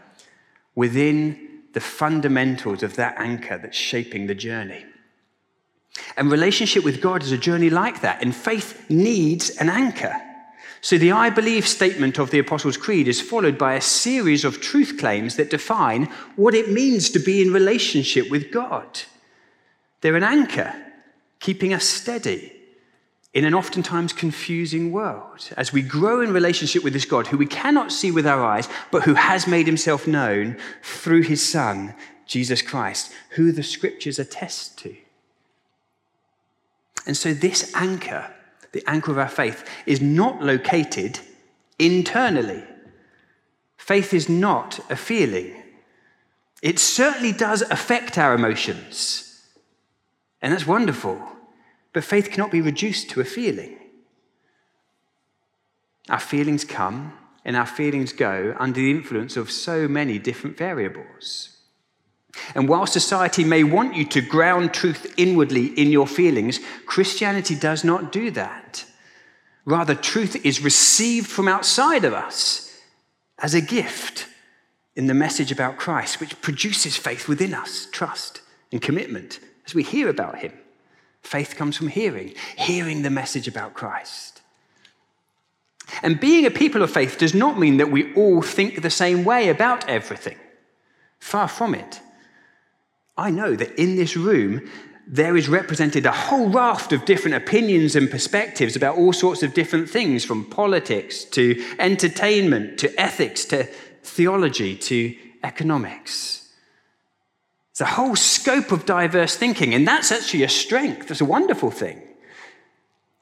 within 0.76 1.49
the 1.72 1.80
fundamentals 1.80 2.82
of 2.82 2.96
that 2.96 3.14
anchor 3.18 3.58
that's 3.58 3.76
shaping 3.76 4.26
the 4.26 4.34
journey. 4.34 4.84
And 6.16 6.30
relationship 6.30 6.84
with 6.84 7.00
God 7.00 7.22
is 7.22 7.32
a 7.32 7.38
journey 7.38 7.70
like 7.70 8.00
that, 8.00 8.22
and 8.22 8.34
faith 8.34 8.88
needs 8.88 9.50
an 9.56 9.68
anchor. 9.68 10.14
So 10.80 10.96
the 10.96 11.12
I 11.12 11.30
believe 11.30 11.68
statement 11.68 12.18
of 12.18 12.30
the 12.30 12.38
Apostles' 12.38 12.76
Creed 12.76 13.06
is 13.06 13.20
followed 13.20 13.58
by 13.58 13.74
a 13.74 13.80
series 13.80 14.44
of 14.44 14.60
truth 14.60 14.96
claims 14.98 15.36
that 15.36 15.50
define 15.50 16.06
what 16.36 16.54
it 16.54 16.70
means 16.70 17.10
to 17.10 17.18
be 17.18 17.42
in 17.42 17.52
relationship 17.52 18.30
with 18.30 18.50
God. 18.50 19.00
They're 20.00 20.16
an 20.16 20.22
anchor, 20.22 20.74
keeping 21.38 21.74
us 21.74 21.84
steady 21.84 22.59
in 23.32 23.44
an 23.44 23.54
oftentimes 23.54 24.12
confusing 24.12 24.90
world 24.90 25.50
as 25.56 25.72
we 25.72 25.82
grow 25.82 26.20
in 26.20 26.32
relationship 26.32 26.82
with 26.82 26.92
this 26.92 27.04
God 27.04 27.28
who 27.28 27.36
we 27.36 27.46
cannot 27.46 27.92
see 27.92 28.10
with 28.10 28.26
our 28.26 28.44
eyes, 28.44 28.68
but 28.90 29.04
who 29.04 29.14
has 29.14 29.46
made 29.46 29.66
himself 29.66 30.06
known 30.06 30.56
through 30.82 31.22
his 31.22 31.46
Son, 31.46 31.94
Jesus 32.26 32.60
Christ, 32.60 33.12
who 33.30 33.52
the 33.52 33.62
scriptures 33.62 34.18
attest 34.18 34.78
to. 34.78 34.96
And 37.06 37.16
so, 37.16 37.32
this 37.32 37.72
anchor, 37.74 38.32
the 38.72 38.84
anchor 38.88 39.12
of 39.12 39.18
our 39.18 39.28
faith, 39.28 39.64
is 39.86 40.00
not 40.00 40.42
located 40.42 41.20
internally. 41.78 42.62
Faith 43.76 44.12
is 44.12 44.28
not 44.28 44.80
a 44.90 44.96
feeling. 44.96 45.54
It 46.62 46.78
certainly 46.78 47.32
does 47.32 47.62
affect 47.62 48.18
our 48.18 48.34
emotions. 48.34 49.46
And 50.42 50.52
that's 50.52 50.66
wonderful. 50.66 51.20
But 51.92 52.04
faith 52.04 52.30
cannot 52.30 52.50
be 52.50 52.60
reduced 52.60 53.10
to 53.10 53.20
a 53.20 53.24
feeling. 53.24 53.76
Our 56.08 56.20
feelings 56.20 56.64
come 56.64 57.12
and 57.44 57.56
our 57.56 57.66
feelings 57.66 58.12
go 58.12 58.54
under 58.58 58.80
the 58.80 58.90
influence 58.90 59.36
of 59.36 59.50
so 59.50 59.88
many 59.88 60.18
different 60.18 60.56
variables. 60.56 61.56
And 62.54 62.68
while 62.68 62.86
society 62.86 63.44
may 63.44 63.64
want 63.64 63.96
you 63.96 64.04
to 64.06 64.20
ground 64.20 64.72
truth 64.72 65.14
inwardly 65.16 65.66
in 65.66 65.90
your 65.90 66.06
feelings, 66.06 66.60
Christianity 66.86 67.54
does 67.54 67.84
not 67.84 68.12
do 68.12 68.30
that. 68.32 68.84
Rather, 69.64 69.94
truth 69.94 70.44
is 70.44 70.62
received 70.62 71.26
from 71.26 71.48
outside 71.48 72.04
of 72.04 72.12
us 72.12 72.78
as 73.38 73.54
a 73.54 73.60
gift 73.60 74.26
in 74.94 75.06
the 75.06 75.14
message 75.14 75.52
about 75.52 75.76
Christ, 75.76 76.20
which 76.20 76.40
produces 76.40 76.96
faith 76.96 77.28
within 77.28 77.54
us, 77.54 77.86
trust 77.90 78.42
and 78.72 78.82
commitment 78.82 79.40
as 79.66 79.74
we 79.74 79.82
hear 79.82 80.08
about 80.08 80.38
him. 80.38 80.52
Faith 81.22 81.54
comes 81.56 81.76
from 81.76 81.88
hearing, 81.88 82.34
hearing 82.56 83.02
the 83.02 83.10
message 83.10 83.46
about 83.46 83.74
Christ. 83.74 84.42
And 86.02 86.20
being 86.20 86.46
a 86.46 86.50
people 86.50 86.82
of 86.82 86.92
faith 86.92 87.18
does 87.18 87.34
not 87.34 87.58
mean 87.58 87.76
that 87.78 87.90
we 87.90 88.14
all 88.14 88.42
think 88.42 88.80
the 88.82 88.90
same 88.90 89.24
way 89.24 89.48
about 89.48 89.88
everything. 89.88 90.38
Far 91.18 91.48
from 91.48 91.74
it. 91.74 92.00
I 93.16 93.30
know 93.30 93.54
that 93.54 93.78
in 93.78 93.96
this 93.96 94.16
room, 94.16 94.68
there 95.06 95.36
is 95.36 95.48
represented 95.48 96.06
a 96.06 96.12
whole 96.12 96.48
raft 96.48 96.92
of 96.92 97.04
different 97.04 97.36
opinions 97.36 97.96
and 97.96 98.10
perspectives 98.10 98.76
about 98.76 98.96
all 98.96 99.12
sorts 99.12 99.42
of 99.42 99.54
different 99.54 99.90
things, 99.90 100.24
from 100.24 100.44
politics 100.44 101.24
to 101.24 101.62
entertainment 101.78 102.78
to 102.78 103.00
ethics 103.00 103.44
to 103.46 103.64
theology 104.02 104.76
to 104.76 105.16
economics. 105.42 106.49
It's 107.80 107.90
a 107.90 107.94
whole 107.94 108.14
scope 108.14 108.72
of 108.72 108.84
diverse 108.84 109.36
thinking, 109.36 109.72
and 109.72 109.88
that's 109.88 110.12
actually 110.12 110.42
a 110.42 110.50
strength. 110.50 111.08
That's 111.08 111.22
a 111.22 111.24
wonderful 111.24 111.70
thing. 111.70 112.02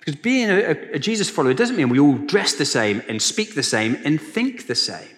Because 0.00 0.16
being 0.16 0.50
a, 0.50 0.94
a 0.94 0.98
Jesus 0.98 1.30
follower 1.30 1.54
doesn't 1.54 1.76
mean 1.76 1.90
we 1.90 2.00
all 2.00 2.18
dress 2.18 2.54
the 2.54 2.64
same 2.64 3.00
and 3.08 3.22
speak 3.22 3.54
the 3.54 3.62
same 3.62 3.96
and 4.04 4.20
think 4.20 4.66
the 4.66 4.74
same. 4.74 5.14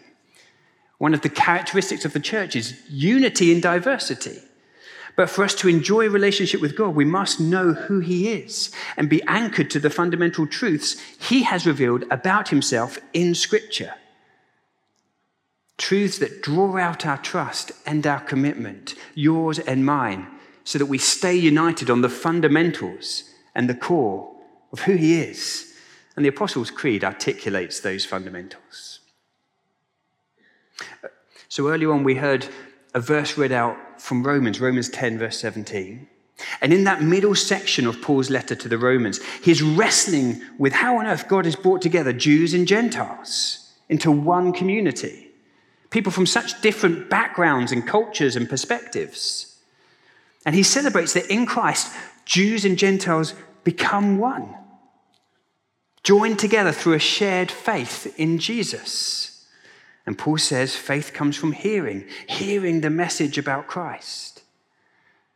One 0.99 1.14
of 1.14 1.23
the 1.23 1.30
characteristics 1.30 2.04
of 2.04 2.12
the 2.12 2.20
church 2.20 2.54
is 2.54 2.78
unity 2.90 3.50
in 3.50 3.62
diversity. 3.62 4.40
But 5.16 5.30
for 5.30 5.42
us 5.42 5.54
to 5.54 5.68
enjoy 5.68 6.09
a 6.09 6.11
relationship 6.11 6.61
with 6.61 6.76
God, 6.76 6.94
we 6.94 7.06
must 7.06 7.40
know 7.40 7.73
who 7.73 8.00
He 8.00 8.30
is 8.35 8.70
and 8.99 9.09
be 9.09 9.23
anchored 9.23 9.70
to 9.70 9.80
the 9.80 9.88
fundamental 9.88 10.47
truths 10.47 11.00
He 11.18 11.44
has 11.44 11.64
revealed 11.64 12.04
about 12.11 12.50
Himself 12.50 12.99
in 13.14 13.35
Scripture. 13.35 13.94
Truths 15.80 16.18
that 16.18 16.42
draw 16.42 16.76
out 16.76 17.06
our 17.06 17.16
trust 17.16 17.72
and 17.87 18.06
our 18.06 18.20
commitment, 18.20 18.94
yours 19.14 19.58
and 19.58 19.82
mine, 19.87 20.26
so 20.62 20.78
that 20.78 20.87
we 20.87 20.99
stay 20.99 21.34
united 21.34 21.88
on 21.88 22.02
the 22.02 22.10
fundamentals 22.10 23.25
and 23.54 23.66
the 23.66 23.75
core 23.75 24.30
of 24.72 24.80
who 24.80 24.92
He 24.92 25.22
is. 25.22 25.72
And 26.14 26.25
the 26.25 26.28
Apostles' 26.28 26.70
Creed 26.70 27.02
articulates 27.02 27.80
those 27.80 28.04
fundamentals. 28.04 29.00
So 31.49 31.68
earlier 31.68 31.92
on, 31.92 32.04
we 32.04 32.16
heard 32.16 32.46
a 32.92 33.00
verse 33.00 33.38
read 33.38 33.50
out 33.50 34.02
from 34.02 34.22
Romans, 34.22 34.60
Romans 34.60 34.90
10, 34.90 35.18
verse 35.18 35.40
17. 35.40 36.06
And 36.60 36.75
in 36.75 36.84
that 36.84 37.02
middle 37.02 37.34
section 37.34 37.87
of 37.87 38.02
Paul's 38.02 38.28
letter 38.28 38.54
to 38.54 38.68
the 38.68 38.76
Romans, 38.76 39.18
he's 39.42 39.62
wrestling 39.62 40.42
with 40.58 40.75
how 40.75 40.99
on 40.99 41.06
earth 41.06 41.26
God 41.26 41.46
has 41.46 41.56
brought 41.56 41.80
together 41.80 42.12
Jews 42.12 42.52
and 42.52 42.68
Gentiles 42.68 43.72
into 43.88 44.10
one 44.10 44.52
community. 44.52 45.29
People 45.90 46.12
from 46.12 46.26
such 46.26 46.61
different 46.62 47.11
backgrounds 47.11 47.73
and 47.73 47.87
cultures 47.87 48.37
and 48.37 48.49
perspectives. 48.49 49.59
And 50.47 50.54
he 50.54 50.62
celebrates 50.62 51.12
that 51.14 51.30
in 51.30 51.47
Christ, 51.47 51.92
Jews 52.25 52.64
and 52.64 52.78
Gentiles 52.78 53.35
become 53.64 54.18
one, 54.18 54.54
joined 56.02 56.38
together 56.38 56.73
through 56.73 56.94
a 56.94 57.00
shared 57.00 57.50
faith 57.50 58.14
in 58.18 58.38
Jesus. 58.38 59.47
And 60.06 60.16
Paul 60.16 60.38
says 60.38 60.75
faith 60.75 61.12
comes 61.12 61.37
from 61.37 61.52
hearing, 61.52 62.06
hearing 62.26 62.80
the 62.80 62.90
message 62.90 63.37
about 63.37 63.66
Christ. 63.66 64.42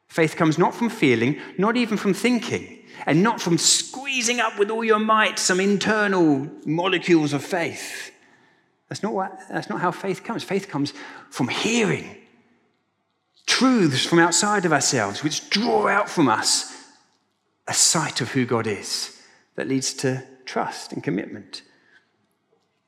Faith 0.09 0.37
comes 0.37 0.59
not 0.59 0.75
from 0.75 0.89
feeling, 0.89 1.41
not 1.59 1.77
even 1.77 1.97
from 1.97 2.15
thinking, 2.15 2.79
and 3.05 3.23
not 3.23 3.41
from 3.41 3.59
squeezing 3.59 4.39
up 4.39 4.59
with 4.59 4.71
all 4.71 4.85
your 4.85 5.01
might 5.01 5.39
some 5.39 5.59
internal 5.59 6.49
molecules 6.65 7.33
of 7.33 7.45
faith. 7.45 8.14
That's 8.89 9.03
not, 9.03 9.15
what, 9.15 9.39
that's 9.51 9.71
not 9.71 9.81
how 9.81 9.91
faith 9.91 10.25
comes. 10.25 10.45
Faith 10.45 10.69
comes 10.69 10.93
from 11.31 11.49
hearing 11.49 12.17
truths 13.47 14.05
from 14.05 14.19
outside 14.19 14.65
of 14.65 14.73
ourselves, 14.73 15.23
which 15.23 15.51
draw 15.51 15.87
out 15.87 16.09
from 16.09 16.29
us 16.29 16.75
a 17.67 17.75
sight 17.75 18.21
of 18.21 18.33
who 18.33 18.45
God 18.45 18.67
is 18.67 19.21
that 19.57 19.69
leads 19.69 19.95
to 19.95 20.25
trust 20.45 20.93
and 20.93 21.03
commitment 21.03 21.63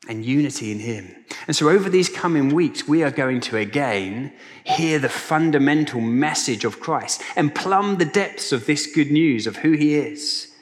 and 0.09 0.25
unity 0.25 0.71
in 0.71 0.79
Him. 0.79 1.25
And 1.47 1.57
so, 1.57 1.69
over 1.69 1.89
these 1.89 2.09
coming 2.09 2.55
weeks, 2.55 2.87
we 2.87 3.03
are 3.03 3.11
going 3.11 3.41
to 3.43 3.57
again 3.57 4.33
hear 4.65 4.99
the 4.99 5.09
fundamental 5.09 6.01
message 6.01 6.65
of 6.65 6.81
Christ 6.81 7.23
and 7.35 7.55
plumb 7.55 7.97
the 7.97 8.05
depths 8.05 8.53
of 8.53 8.67
this 8.67 8.87
good 8.87 9.11
news 9.11 9.47
of 9.47 9.57
who 9.57 9.73
He 9.73 9.95
is. 9.95 10.53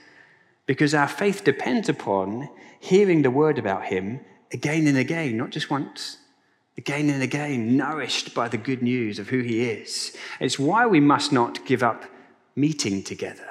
Because 0.66 0.94
our 0.94 1.08
faith 1.08 1.44
depends 1.44 1.88
upon 1.88 2.48
hearing 2.80 3.22
the 3.22 3.30
word 3.30 3.58
about 3.58 3.86
Him 3.86 4.20
again 4.54 4.86
and 4.86 4.96
again, 4.96 5.36
not 5.36 5.50
just 5.50 5.68
once, 5.68 6.16
again 6.78 7.10
and 7.10 7.22
again, 7.22 7.76
nourished 7.76 8.34
by 8.34 8.48
the 8.48 8.56
good 8.56 8.82
news 8.82 9.18
of 9.18 9.28
who 9.28 9.40
He 9.40 9.68
is. 9.68 10.16
It's 10.40 10.58
why 10.58 10.86
we 10.86 11.00
must 11.00 11.32
not 11.32 11.66
give 11.66 11.82
up 11.82 12.04
meeting 12.56 13.02
together. 13.02 13.48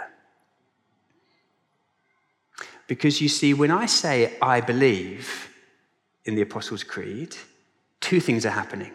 Because 2.88 3.22
you 3.22 3.30
see, 3.30 3.54
when 3.54 3.70
I 3.70 3.86
say 3.86 4.36
I 4.42 4.62
believe, 4.62 5.50
in 6.26 6.36
the 6.36 6.42
Apostles' 6.42 6.84
Creed, 6.84 7.36
two 8.00 8.20
things 8.20 8.46
are 8.46 8.52
happening. 8.52 8.94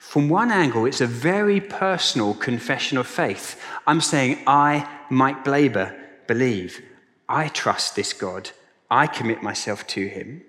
From 0.00 0.28
one 0.28 0.50
angle, 0.50 0.86
it's 0.86 1.00
a 1.00 1.06
very 1.06 1.60
personal 1.60 2.34
confession 2.34 2.98
of 2.98 3.06
faith. 3.06 3.60
I'm 3.86 4.00
saying, 4.00 4.42
I, 4.46 4.88
Mike 5.10 5.44
Blaber, 5.44 5.96
believe. 6.26 6.82
I 7.28 7.48
trust 7.48 7.94
this 7.94 8.12
God. 8.12 8.50
I 8.90 9.06
commit 9.06 9.42
myself 9.42 9.86
to 9.88 10.06
him. 10.06 10.42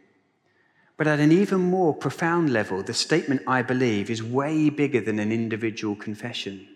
But 0.98 1.08
at 1.08 1.20
an 1.20 1.32
even 1.32 1.62
more 1.62 1.94
profound 1.94 2.52
level, 2.52 2.84
the 2.84 2.94
statement 2.94 3.42
I 3.48 3.62
believe 3.62 4.10
is 4.10 4.22
way 4.22 4.70
bigger 4.70 5.00
than 5.00 5.20
an 5.20 5.32
individual 5.32 5.96
confession. 5.96 6.68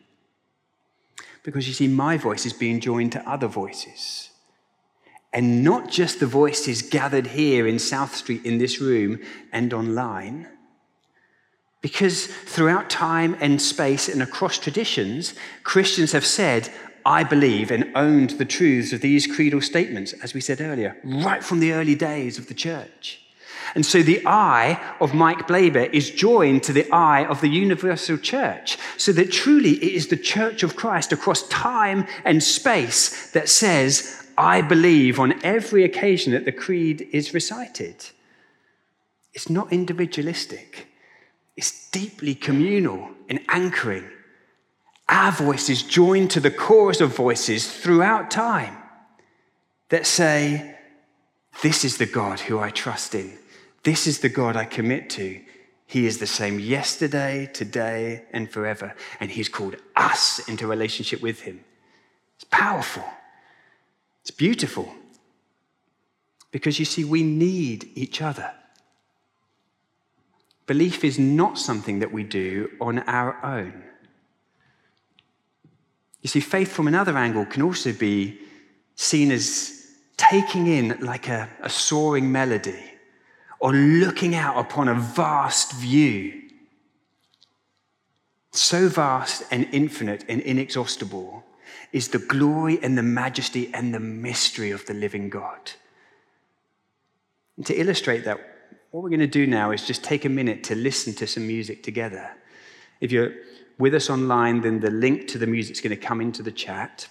Because 1.44 1.68
you 1.68 1.74
see, 1.74 1.90
my 1.90 2.18
voice 2.18 2.46
is 2.46 2.54
being 2.54 2.80
joined 2.80 3.12
to 3.14 3.30
other 3.30 3.48
voices 3.48 4.30
and 5.34 5.64
not 5.64 5.90
just 5.90 6.20
the 6.20 6.28
voices 6.28 6.84
gathered 6.84 7.28
here 7.28 7.68
in 7.68 7.80
South 7.80 8.16
Street 8.16 8.46
in 8.46 8.60
this 8.60 8.80
room 8.80 9.20
and 9.52 9.74
online. 9.74 10.48
Because 11.82 12.28
throughout 12.28 12.90
time 12.90 13.36
and 13.42 13.62
space 13.62 14.08
and 14.08 14.22
across 14.22 14.60
traditions, 14.60 15.34
Christians 15.64 16.12
have 16.12 16.26
said, 16.26 16.72
I 17.06 17.24
believe, 17.24 17.72
and 17.72 17.92
owned 17.96 18.32
the 18.32 18.46
truths 18.46 18.94
of 18.94 19.02
these 19.02 19.28
creedal 19.28 19.62
statements, 19.62 20.14
as 20.14 20.34
we 20.34 20.42
said 20.42 20.62
earlier, 20.62 20.98
right 21.04 21.44
from 21.44 21.60
the 21.60 21.74
early 21.74 21.96
days 21.96 22.38
of 22.38 22.48
the 22.48 22.54
church. 22.54 23.20
And 23.76 23.86
so 23.86 24.04
the 24.04 24.22
I 24.26 24.96
of 25.00 25.14
Mike 25.14 25.48
Blaber 25.48 25.92
is 25.92 26.12
joined 26.12 26.64
to 26.64 26.74
the 26.74 26.90
I 26.92 27.26
of 27.26 27.42
the 27.42 27.50
universal 27.50 28.18
church, 28.18 28.78
so 28.98 29.12
that 29.14 29.32
truly 29.32 29.72
it 29.72 29.94
is 29.94 30.08
the 30.08 30.18
church 30.18 30.64
of 30.64 30.76
Christ 30.76 31.12
across 31.12 31.48
time 31.48 32.06
and 32.24 32.44
space 32.44 33.32
that 33.32 33.50
says, 33.50 34.28
I 34.38 34.62
believe 34.62 35.20
on 35.20 35.44
every 35.44 35.84
occasion 35.84 36.34
that 36.34 36.46
the 36.46 36.52
creed 36.52 37.08
is 37.12 37.34
recited. 37.34 37.96
It's 39.34 39.50
not 39.50 39.74
individualistic, 39.74 40.88
it's 41.56 41.90
deeply 41.90 42.36
communal 42.36 43.10
and 43.30 43.40
anchoring. 43.50 44.10
Our 45.10 45.32
voice 45.32 45.70
is 45.70 45.84
joined 45.84 46.32
to 46.32 46.40
the 46.40 46.52
chorus 46.52 47.02
of 47.02 47.16
voices 47.16 47.72
throughout 47.72 48.32
time 48.32 48.78
that 49.90 50.06
say, 50.06 50.76
This 51.62 51.84
is 51.84 51.98
the 51.98 52.06
God 52.06 52.40
who 52.40 52.60
I 52.60 52.70
trust 52.70 53.14
in. 53.14 53.38
This 53.84 54.08
is 54.08 54.20
the 54.20 54.30
God 54.30 54.56
I 54.56 54.66
commit 54.66 55.10
to. 55.12 55.42
He 55.86 56.08
is 56.08 56.18
the 56.18 56.28
same 56.28 56.60
yesterday, 56.60 57.50
today, 57.54 58.24
and 58.32 58.50
forever. 58.50 58.96
And 59.20 59.30
He's 59.30 59.50
called 59.50 59.76
us 59.96 60.40
into 60.48 60.66
relationship 60.68 61.22
with 61.22 61.42
Him. 61.42 61.64
It's 62.36 62.46
powerful. 62.46 63.06
It's 64.22 64.32
beautiful. 64.32 64.94
Because 66.52 66.80
you 66.80 66.86
see, 66.86 67.04
we 67.04 67.24
need 67.24 67.92
each 67.96 68.22
other. 68.22 68.54
Belief 70.66 71.04
is 71.04 71.20
not 71.20 71.58
something 71.58 72.00
that 72.00 72.14
we 72.14 72.24
do 72.24 72.70
on 72.80 73.00
our 73.00 73.44
own. 73.44 73.84
You 76.24 76.30
see, 76.30 76.40
faith 76.40 76.72
from 76.72 76.88
another 76.88 77.18
angle 77.18 77.46
can 77.46 77.62
also 77.62 77.92
be 77.92 78.40
seen 78.96 79.30
as 79.30 79.88
taking 80.16 80.68
in 80.68 80.98
like 81.02 81.28
a, 81.28 81.50
a 81.62 81.70
soaring 81.70 82.32
melody 82.32 82.94
or 83.60 83.74
looking 83.74 84.34
out 84.34 84.58
upon 84.58 84.88
a 84.88 84.96
vast 84.96 85.74
view. 85.74 86.42
So 88.52 88.88
vast 88.88 89.44
and 89.52 89.68
infinite 89.74 90.24
and 90.30 90.40
inexhaustible 90.42 91.44
is 91.92 92.08
the 92.08 92.20
glory 92.20 92.80
and 92.82 92.98
the 92.98 93.04
majesty 93.04 93.74
and 93.74 93.94
the 93.94 94.00
mystery 94.00 94.72
of 94.72 94.86
the 94.86 94.94
living 94.94 95.30
God. 95.30 95.72
And 97.58 97.66
to 97.66 97.76
illustrate 97.76 98.24
that, 98.24 98.40
what 98.92 99.04
we're 99.04 99.10
going 99.10 99.20
to 99.20 99.28
do 99.28 99.46
now 99.46 99.72
is 99.72 99.86
just 99.86 100.04
take 100.04 100.24
a 100.24 100.30
minute 100.30 100.64
to 100.66 100.76
listen 100.76 101.14
to 101.16 101.28
some 101.28 101.48
music 101.48 101.84
together. 101.84 102.32
If 103.02 103.12
you're 103.12 103.34
with 103.78 103.94
us 103.94 104.10
online, 104.10 104.62
then 104.62 104.80
the 104.80 104.92
link 104.92 105.28
to 105.30 105.38
the 105.38 105.48
music 105.48 105.76
is 105.76 105.82
going 105.82 105.96
to 105.96 106.02
come 106.02 106.22
into 106.22 106.44
the 106.44 106.52
chat. 106.52 107.08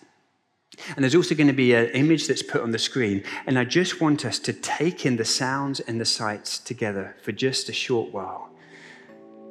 And 0.96 1.04
there's 1.04 1.14
also 1.14 1.34
going 1.34 1.48
to 1.48 1.52
be 1.52 1.74
an 1.74 1.90
image 1.90 2.26
that's 2.26 2.42
put 2.42 2.62
on 2.62 2.70
the 2.70 2.78
screen. 2.78 3.24
And 3.46 3.58
I 3.58 3.64
just 3.64 4.00
want 4.00 4.24
us 4.24 4.38
to 4.40 4.52
take 4.52 5.04
in 5.04 5.16
the 5.16 5.24
sounds 5.24 5.80
and 5.80 6.00
the 6.00 6.04
sights 6.04 6.58
together 6.58 7.16
for 7.20 7.32
just 7.32 7.68
a 7.68 7.72
short 7.72 8.12
while. 8.12 8.48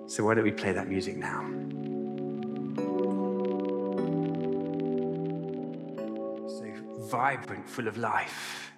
So, 0.07 0.25
why 0.25 0.33
don't 0.33 0.43
we 0.43 0.51
play 0.51 0.71
that 0.73 0.89
music 0.89 1.15
now? 1.15 1.41
So 6.47 7.07
vibrant, 7.09 7.69
full 7.69 7.87
of 7.87 7.97
life. 7.97 8.71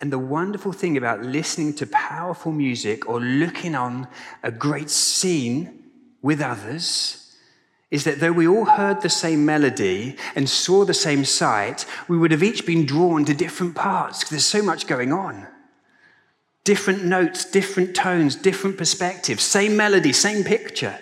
And 0.00 0.12
the 0.12 0.18
wonderful 0.18 0.72
thing 0.72 0.96
about 0.96 1.22
listening 1.22 1.74
to 1.74 1.86
powerful 1.88 2.52
music 2.52 3.08
or 3.08 3.20
looking 3.20 3.74
on 3.74 4.06
a 4.42 4.52
great 4.52 4.88
scene 4.88 5.81
with 6.22 6.40
others 6.40 7.18
is 7.92 8.04
that 8.04 8.20
though 8.20 8.32
we 8.32 8.48
all 8.48 8.64
heard 8.64 9.02
the 9.02 9.10
same 9.10 9.44
melody 9.44 10.16
and 10.34 10.48
saw 10.48 10.82
the 10.82 10.94
same 10.94 11.26
sight, 11.26 11.84
we 12.08 12.16
would 12.16 12.30
have 12.30 12.42
each 12.42 12.64
been 12.64 12.86
drawn 12.86 13.22
to 13.22 13.34
different 13.34 13.74
parts 13.74 14.20
because 14.20 14.30
there's 14.30 14.46
so 14.46 14.62
much 14.62 14.86
going 14.86 15.12
on. 15.12 15.46
Different 16.64 17.04
notes, 17.04 17.44
different 17.44 17.94
tones, 17.94 18.34
different 18.34 18.78
perspectives, 18.78 19.42
same 19.42 19.76
melody, 19.76 20.10
same 20.10 20.42
picture. 20.42 20.98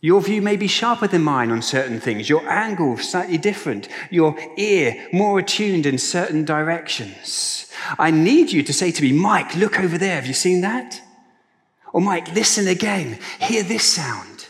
Your 0.00 0.22
view 0.22 0.40
may 0.40 0.56
be 0.56 0.68
sharper 0.68 1.06
than 1.06 1.22
mine 1.22 1.50
on 1.50 1.60
certain 1.60 2.00
things, 2.00 2.30
your 2.30 2.48
angle 2.48 2.96
slightly 2.96 3.36
different, 3.36 3.88
your 4.10 4.36
ear 4.56 5.08
more 5.12 5.38
attuned 5.38 5.84
in 5.84 5.98
certain 5.98 6.46
directions. 6.46 7.70
I 7.98 8.10
need 8.10 8.52
you 8.52 8.62
to 8.62 8.72
say 8.72 8.90
to 8.90 9.02
me, 9.02 9.12
Mike, 9.12 9.54
look 9.54 9.78
over 9.80 9.98
there. 9.98 10.14
Have 10.14 10.26
you 10.26 10.34
seen 10.34 10.62
that? 10.62 11.02
Or 11.94 12.00
Mike, 12.00 12.34
listen 12.34 12.66
again. 12.66 13.20
Hear 13.38 13.62
this 13.62 13.84
sound. 13.84 14.48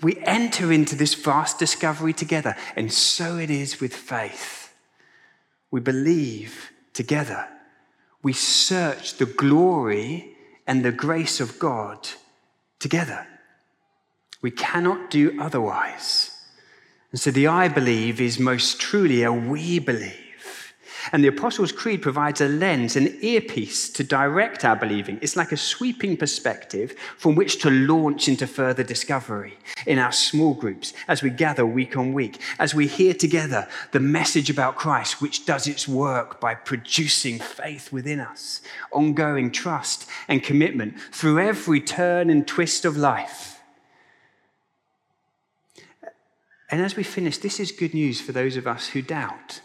We 0.00 0.16
enter 0.22 0.72
into 0.72 0.96
this 0.96 1.12
vast 1.12 1.58
discovery 1.58 2.14
together, 2.14 2.56
and 2.74 2.90
so 2.90 3.36
it 3.36 3.50
is 3.50 3.82
with 3.82 3.94
faith. 3.94 4.72
We 5.70 5.80
believe 5.80 6.72
together. 6.94 7.46
We 8.22 8.32
search 8.32 9.18
the 9.18 9.26
glory 9.26 10.34
and 10.66 10.82
the 10.82 10.90
grace 10.90 11.38
of 11.38 11.58
God 11.58 12.08
together. 12.78 13.26
We 14.40 14.50
cannot 14.50 15.10
do 15.10 15.38
otherwise. 15.38 16.30
And 17.12 17.20
so 17.20 17.30
the 17.30 17.46
I 17.46 17.68
believe 17.68 18.22
is 18.22 18.38
most 18.38 18.80
truly 18.80 19.22
a 19.22 19.30
we 19.30 19.80
believe. 19.80 20.25
And 21.12 21.22
the 21.22 21.28
Apostles' 21.28 21.72
Creed 21.72 22.02
provides 22.02 22.40
a 22.40 22.48
lens, 22.48 22.96
an 22.96 23.16
earpiece 23.22 23.88
to 23.90 24.04
direct 24.04 24.64
our 24.64 24.76
believing. 24.76 25.18
It's 25.22 25.36
like 25.36 25.52
a 25.52 25.56
sweeping 25.56 26.16
perspective 26.16 26.94
from 27.16 27.34
which 27.34 27.60
to 27.62 27.70
launch 27.70 28.28
into 28.28 28.46
further 28.46 28.82
discovery 28.82 29.58
in 29.86 29.98
our 29.98 30.12
small 30.12 30.54
groups 30.54 30.92
as 31.08 31.22
we 31.22 31.30
gather 31.30 31.64
week 31.64 31.96
on 31.96 32.12
week, 32.12 32.40
as 32.58 32.74
we 32.74 32.86
hear 32.86 33.14
together 33.14 33.68
the 33.92 34.00
message 34.00 34.50
about 34.50 34.76
Christ, 34.76 35.20
which 35.20 35.46
does 35.46 35.66
its 35.66 35.86
work 35.86 36.40
by 36.40 36.54
producing 36.54 37.38
faith 37.38 37.92
within 37.92 38.20
us, 38.20 38.62
ongoing 38.92 39.50
trust 39.50 40.08
and 40.28 40.42
commitment 40.42 40.98
through 41.12 41.38
every 41.38 41.80
turn 41.80 42.30
and 42.30 42.46
twist 42.46 42.84
of 42.84 42.96
life. 42.96 43.60
And 46.70 46.82
as 46.82 46.96
we 46.96 47.04
finish, 47.04 47.38
this 47.38 47.60
is 47.60 47.70
good 47.70 47.94
news 47.94 48.20
for 48.20 48.32
those 48.32 48.56
of 48.56 48.66
us 48.66 48.88
who 48.88 49.02
doubt. 49.02 49.60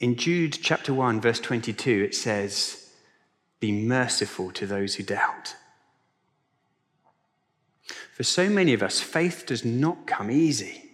In 0.00 0.16
Jude 0.16 0.58
chapter 0.62 0.94
1, 0.94 1.20
verse 1.20 1.40
22, 1.40 2.04
it 2.04 2.14
says, 2.14 2.88
Be 3.60 3.70
merciful 3.70 4.50
to 4.52 4.66
those 4.66 4.94
who 4.94 5.02
doubt. 5.02 5.54
For 8.14 8.22
so 8.22 8.48
many 8.48 8.72
of 8.72 8.82
us, 8.82 9.00
faith 9.00 9.44
does 9.46 9.62
not 9.62 10.06
come 10.06 10.30
easy. 10.30 10.84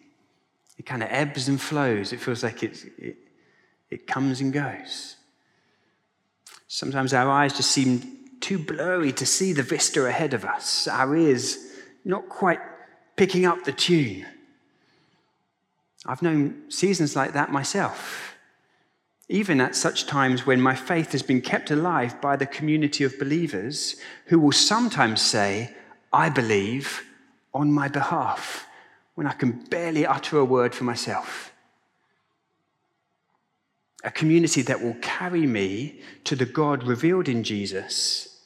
It 0.76 0.86
kind 0.86 1.04
of 1.04 1.08
ebbs 1.12 1.46
and 1.46 1.60
flows. 1.60 2.12
It 2.12 2.20
feels 2.20 2.42
like 2.42 2.64
it, 2.64 2.84
it 3.90 4.06
comes 4.08 4.40
and 4.40 4.52
goes. 4.52 5.16
Sometimes 6.66 7.14
our 7.14 7.30
eyes 7.30 7.56
just 7.56 7.70
seem 7.70 8.02
too 8.40 8.58
blurry 8.58 9.12
to 9.12 9.24
see 9.24 9.52
the 9.52 9.62
vista 9.62 10.04
ahead 10.04 10.34
of 10.34 10.44
us, 10.44 10.88
our 10.88 11.16
ears 11.16 11.56
not 12.04 12.28
quite 12.28 12.60
picking 13.14 13.46
up 13.46 13.64
the 13.64 13.72
tune. 13.72 14.26
I've 16.04 16.22
known 16.22 16.70
seasons 16.70 17.14
like 17.16 17.32
that 17.34 17.52
myself 17.52 18.25
even 19.28 19.60
at 19.60 19.74
such 19.74 20.06
times 20.06 20.46
when 20.46 20.60
my 20.60 20.74
faith 20.74 21.12
has 21.12 21.22
been 21.22 21.40
kept 21.40 21.70
alive 21.70 22.20
by 22.20 22.36
the 22.36 22.46
community 22.46 23.02
of 23.02 23.18
believers 23.18 23.96
who 24.26 24.38
will 24.38 24.52
sometimes 24.52 25.20
say, 25.20 25.74
I 26.12 26.28
believe 26.28 27.02
on 27.52 27.72
my 27.72 27.88
behalf, 27.88 28.66
when 29.14 29.26
I 29.26 29.32
can 29.32 29.64
barely 29.70 30.06
utter 30.06 30.38
a 30.38 30.44
word 30.44 30.74
for 30.74 30.84
myself. 30.84 31.52
A 34.04 34.10
community 34.10 34.62
that 34.62 34.82
will 34.82 34.96
carry 35.00 35.46
me 35.46 36.00
to 36.24 36.36
the 36.36 36.46
God 36.46 36.84
revealed 36.84 37.28
in 37.28 37.42
Jesus 37.42 38.40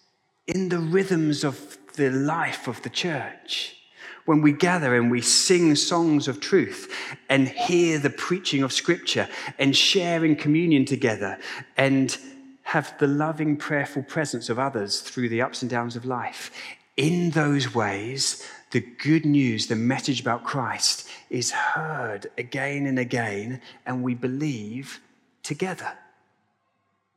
in 0.47 0.71
the 0.71 0.79
rhythms 0.79 1.45
of 1.45 1.77
the 1.95 2.11
life 2.11 2.67
of 2.67 2.81
the 2.83 2.89
church 2.89 3.77
when 4.25 4.43
we 4.43 4.53
gather 4.53 4.95
and 4.95 5.11
we 5.11 5.21
sing 5.21 5.75
songs 5.75 6.29
of 6.29 6.41
truth 6.41 6.93
and 7.29 7.49
hear 7.49 7.99
the 7.99 8.11
preaching 8.11 8.63
of 8.63 8.73
Scripture 8.73 9.29
and 9.59 9.77
share 9.77 10.25
in 10.25 10.37
communion 10.37 10.85
together 10.85 11.39
and 11.77 12.17
have 12.63 12.97
the 12.99 13.07
loving, 13.07 13.57
prayerful 13.57 14.03
presence 14.05 14.49
of 14.49 14.59
others 14.59 15.01
through 15.01 15.29
the 15.29 15.43
ups 15.43 15.63
and 15.63 15.71
downs 15.71 15.97
of 15.97 16.05
life. 16.05 16.51
In 16.97 17.31
those 17.31 17.75
ways, 17.75 18.47
the 18.71 18.81
good 18.81 19.25
news, 19.25 19.67
the 19.67 19.77
message 19.77 20.21
about 20.21 20.45
Christ, 20.45 21.09
is 21.29 21.51
heard 21.51 22.31
again 22.39 22.87
and 22.87 22.99
again, 22.99 23.61
and 23.87 24.03
we 24.03 24.15
believe 24.15 25.01
together. 25.43 25.93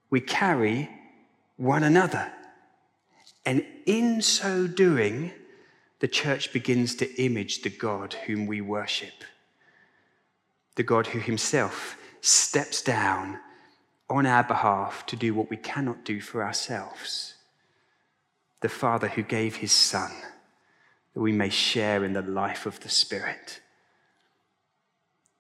We 0.10 0.22
carry 0.22 0.90
one 1.58 1.84
another. 1.84 2.32
And 3.46 3.66
in 3.86 4.22
so 4.22 4.68
doing, 4.68 5.32
the 6.04 6.08
church 6.10 6.52
begins 6.52 6.96
to 6.96 7.24
image 7.24 7.62
the 7.62 7.70
God 7.70 8.14
whom 8.26 8.46
we 8.46 8.60
worship, 8.60 9.24
the 10.76 10.84
God 10.84 11.08
who 11.08 11.20
himself 11.20 11.96
steps 12.20 12.82
down 12.82 13.40
on 14.10 14.26
our 14.26 14.44
behalf 14.44 15.06
to 15.06 15.16
do 15.16 15.34
what 15.34 15.50
we 15.50 15.56
cannot 15.56 16.04
do 16.04 16.20
for 16.20 16.44
ourselves, 16.44 17.36
the 18.60 18.68
Father 18.68 19.08
who 19.08 19.24
gave 19.24 19.56
his 19.56 19.72
Son 19.72 20.12
that 21.14 21.22
we 21.22 21.32
may 21.32 21.48
share 21.48 22.04
in 22.04 22.12
the 22.12 22.22
life 22.22 22.66
of 22.66 22.82
the 22.82 22.90
Spirit. 22.90 23.62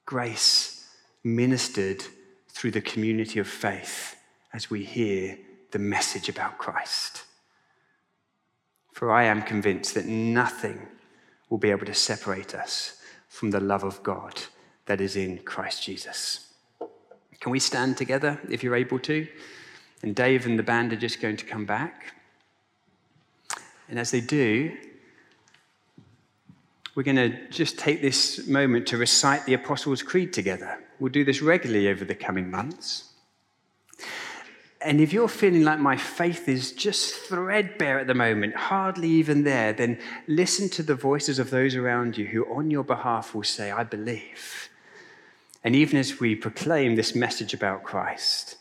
Grace 0.05 0.87
ministered 1.25 2.05
through 2.47 2.71
the 2.71 2.79
community 2.79 3.37
of 3.37 3.49
faith 3.49 4.15
as 4.53 4.69
we 4.69 4.85
hear 4.85 5.37
the 5.71 5.79
message 5.79 6.29
about 6.29 6.57
Christ. 6.57 7.23
For 8.93 9.11
I 9.11 9.23
am 9.23 9.41
convinced 9.41 9.95
that 9.95 10.05
nothing 10.05 10.87
will 11.49 11.57
be 11.57 11.71
able 11.71 11.85
to 11.87 11.93
separate 11.93 12.55
us 12.55 13.01
from 13.27 13.51
the 13.51 13.59
love 13.59 13.83
of 13.83 14.01
God 14.03 14.43
that 14.85 15.01
is 15.01 15.15
in 15.15 15.39
Christ 15.39 15.83
Jesus. 15.83 16.53
Can 17.39 17.51
we 17.51 17.59
stand 17.59 17.97
together 17.97 18.39
if 18.49 18.63
you're 18.63 18.75
able 18.75 18.99
to? 18.99 19.27
And 20.03 20.15
Dave 20.15 20.45
and 20.45 20.57
the 20.59 20.63
band 20.63 20.93
are 20.93 20.97
just 20.97 21.21
going 21.21 21.37
to 21.37 21.45
come 21.45 21.65
back. 21.65 22.13
And 23.89 23.99
as 23.99 24.11
they 24.11 24.21
do, 24.21 24.77
we're 26.95 27.03
going 27.03 27.15
to 27.15 27.49
just 27.49 27.79
take 27.79 28.01
this 28.01 28.47
moment 28.47 28.85
to 28.87 28.97
recite 28.97 29.45
the 29.45 29.55
Apostles' 29.55 30.03
Creed 30.03 30.31
together. 30.31 30.79
We'll 30.99 31.11
do 31.11 31.25
this 31.25 31.41
regularly 31.41 31.89
over 31.89 32.05
the 32.05 32.15
coming 32.15 32.51
months. 32.51 33.12
And 34.83 34.99
if 34.99 35.13
you're 35.13 35.29
feeling 35.29 35.63
like 35.63 35.79
my 35.79 35.95
faith 35.95 36.49
is 36.49 36.73
just 36.73 37.15
threadbare 37.15 37.99
at 37.99 38.07
the 38.07 38.13
moment, 38.13 38.55
hardly 38.55 39.09
even 39.09 39.43
there, 39.43 39.71
then 39.71 39.97
listen 40.27 40.67
to 40.69 40.83
the 40.83 40.95
voices 40.95 41.39
of 41.39 41.49
those 41.49 41.75
around 41.75 42.17
you 42.17 42.25
who, 42.25 42.45
on 42.53 42.69
your 42.69 42.83
behalf, 42.83 43.33
will 43.33 43.43
say, 43.43 43.71
I 43.71 43.83
believe. 43.83 44.69
And 45.63 45.75
even 45.75 45.97
as 45.97 46.19
we 46.19 46.35
proclaim 46.35 46.95
this 46.95 47.15
message 47.15 47.53
about 47.53 47.83
Christ, 47.83 48.57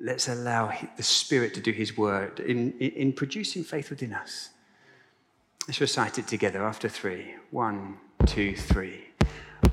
let's 0.00 0.28
allow 0.28 0.72
the 0.96 1.02
Spirit 1.04 1.54
to 1.54 1.60
do 1.60 1.70
His 1.70 1.96
word 1.96 2.40
in, 2.40 2.72
in 2.78 3.12
producing 3.12 3.62
faith 3.62 3.90
within 3.90 4.12
us. 4.12 4.50
Let's 5.68 5.80
recite 5.80 6.18
it 6.18 6.26
together 6.26 6.64
after 6.64 6.88
three. 6.88 7.36
One, 7.52 7.98
two, 8.26 8.56
three. 8.56 9.04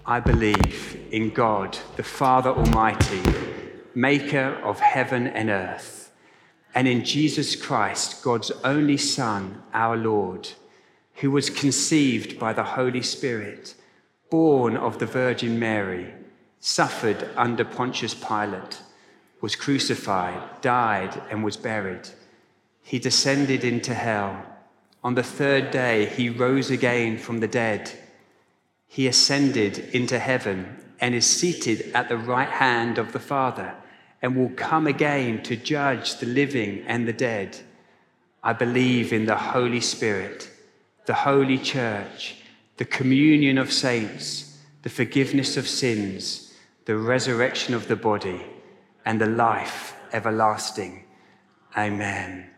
I 0.05 0.19
believe 0.19 1.07
in 1.11 1.31
God, 1.31 1.77
the 1.95 2.03
Father 2.03 2.51
Almighty 2.51 3.23
maker 3.97 4.59
of 4.63 4.79
heaven 4.79 5.25
and 5.25 5.49
earth, 5.49 6.11
and 6.75 6.87
in 6.87 7.03
Jesus 7.03 7.55
Christ, 7.55 8.23
God's 8.23 8.51
only 8.63 8.95
Son, 8.95 9.63
our 9.73 9.97
Lord, 9.97 10.49
who 11.15 11.31
was 11.31 11.49
conceived 11.49 12.37
by 12.37 12.53
the 12.53 12.63
Holy 12.63 13.01
Spirit, 13.01 13.73
born 14.29 14.77
of 14.77 14.99
the 14.99 15.07
Virgin 15.07 15.57
Mary, 15.57 16.13
suffered 16.59 17.27
under 17.35 17.65
Pontius 17.65 18.13
Pilate, 18.13 18.83
was 19.41 19.55
crucified, 19.55 20.43
died, 20.61 21.19
and 21.31 21.43
was 21.43 21.57
buried. 21.57 22.07
He 22.83 22.99
descended 22.99 23.63
into 23.63 23.95
hell. 23.95 24.45
On 25.03 25.15
the 25.15 25.23
third 25.23 25.71
day, 25.71 26.05
he 26.05 26.29
rose 26.29 26.69
again 26.69 27.17
from 27.17 27.39
the 27.39 27.47
dead. 27.47 27.91
He 28.85 29.07
ascended 29.07 29.79
into 29.91 30.19
heaven 30.19 30.83
and 30.99 31.15
is 31.15 31.25
seated 31.25 31.91
at 31.95 32.09
the 32.09 32.17
right 32.17 32.49
hand 32.49 32.99
of 32.99 33.11
the 33.11 33.19
Father 33.19 33.73
and 34.21 34.35
will 34.35 34.49
come 34.49 34.87
again 34.87 35.43
to 35.43 35.55
judge 35.55 36.19
the 36.19 36.25
living 36.25 36.83
and 36.87 37.07
the 37.07 37.13
dead. 37.13 37.57
I 38.43 38.53
believe 38.53 39.13
in 39.13 39.25
the 39.25 39.35
Holy 39.35 39.81
Spirit, 39.81 40.49
the 41.05 41.13
Holy 41.13 41.57
Church, 41.57 42.35
the 42.77 42.85
communion 42.85 43.57
of 43.57 43.71
saints, 43.71 44.57
the 44.83 44.89
forgiveness 44.89 45.57
of 45.57 45.67
sins, 45.67 46.53
the 46.85 46.97
resurrection 46.97 47.73
of 47.73 47.87
the 47.87 47.95
body, 47.95 48.45
and 49.05 49.19
the 49.19 49.27
life 49.27 49.95
everlasting. 50.13 51.03
Amen. 51.75 52.49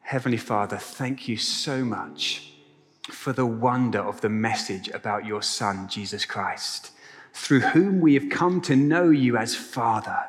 Heavenly 0.00 0.38
Father, 0.38 0.76
thank 0.76 1.28
you 1.28 1.36
so 1.36 1.84
much 1.84 2.52
for 3.10 3.32
the 3.32 3.46
wonder 3.46 4.00
of 4.00 4.20
the 4.20 4.28
message 4.28 4.88
about 4.88 5.26
your 5.26 5.42
Son, 5.42 5.88
Jesus 5.88 6.24
Christ, 6.24 6.90
through 7.32 7.60
whom 7.60 8.00
we 8.00 8.14
have 8.14 8.30
come 8.30 8.60
to 8.62 8.76
know 8.76 9.10
you 9.10 9.36
as 9.36 9.54
Father. 9.54 10.24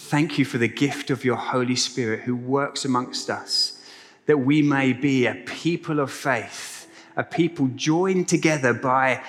Thank 0.00 0.38
you 0.38 0.44
for 0.44 0.58
the 0.58 0.68
gift 0.68 1.10
of 1.10 1.24
your 1.24 1.36
Holy 1.36 1.74
Spirit 1.74 2.20
who 2.20 2.34
works 2.34 2.84
amongst 2.84 3.28
us, 3.28 3.82
that 4.26 4.38
we 4.38 4.62
may 4.62 4.92
be 4.92 5.26
a 5.26 5.34
people 5.34 5.98
of 5.98 6.10
faith, 6.10 6.88
a 7.16 7.24
people 7.24 7.66
joined 7.74 8.28
together 8.28 8.72
by 8.72 9.22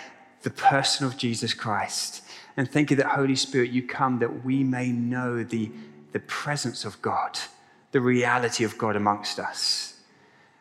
the 0.43 0.51
person 0.51 1.07
of 1.07 1.17
Jesus 1.17 1.55
Christ. 1.55 2.21
And 2.55 2.69
thank 2.69 2.91
you 2.91 2.97
that, 2.97 3.07
Holy 3.07 3.35
Spirit, 3.35 3.71
you 3.71 3.81
come 3.81 4.19
that 4.19 4.45
we 4.45 4.63
may 4.63 4.89
know 4.89 5.43
the, 5.43 5.71
the 6.13 6.19
presence 6.19 6.85
of 6.85 7.01
God, 7.01 7.37
the 7.91 7.99
reality 7.99 8.63
of 8.63 8.77
God 8.77 8.95
amongst 8.95 9.39
us. 9.39 9.95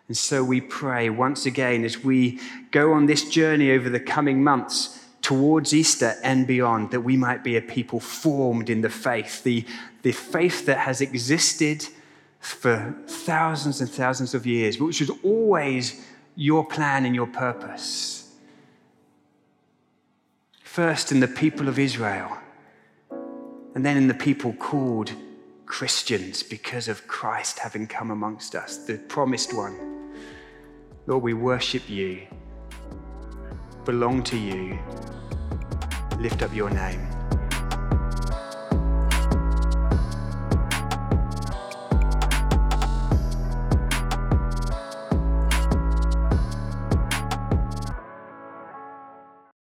And 0.09 0.17
so 0.17 0.43
we 0.43 0.63
pray 0.63 1.11
once 1.11 1.45
again 1.45 1.85
as 1.85 2.03
we 2.03 2.41
go 2.71 2.95
on 2.95 3.07
this 3.07 3.29
journey 3.29 3.71
over 3.71 3.91
the 3.91 4.01
coming 4.01 4.43
months 4.43 5.05
towards 5.21 5.75
Easter 5.75 6.15
and 6.23 6.47
beyond, 6.47 6.91
that 6.91 7.03
we 7.03 7.15
might 7.15 7.45
be 7.45 7.57
a 7.57 7.61
people 7.61 8.01
formed 8.01 8.71
in 8.71 8.81
the 8.81 8.89
faith, 8.89 9.43
the, 9.43 9.63
the 10.03 10.13
faith 10.13 10.67
that 10.67 10.79
has 10.79 11.01
existed 11.01 11.87
for 12.41 12.95
thousands 13.07 13.81
and 13.81 13.91
thousands 13.91 14.35
of 14.35 14.47
years, 14.47 14.79
which 14.79 15.01
was 15.01 15.11
always 15.23 16.07
your 16.37 16.65
plan 16.65 17.05
and 17.05 17.15
your 17.15 17.27
purpose. 17.27 18.33
First 20.63 21.11
in 21.11 21.21
the 21.21 21.29
people 21.29 21.69
of 21.69 21.79
Israel, 21.79 22.39
and 23.75 23.85
then 23.85 23.97
in 23.97 24.07
the 24.07 24.15
people 24.15 24.53
called 24.53 25.13
Christians 25.67 26.43
because 26.43 26.89
of 26.89 27.07
Christ 27.07 27.59
having 27.59 27.87
come 27.87 28.11
amongst 28.11 28.55
us, 28.55 28.79
the 28.79 28.99
promised 28.99 29.53
one. 29.53 30.13
Lord, 31.07 31.23
we 31.23 31.35
worship 31.35 31.89
you, 31.89 32.23
belong 33.85 34.23
to 34.25 34.37
you, 34.37 34.79
lift 36.19 36.43
up 36.43 36.55
your 36.55 36.71
name. 36.71 37.18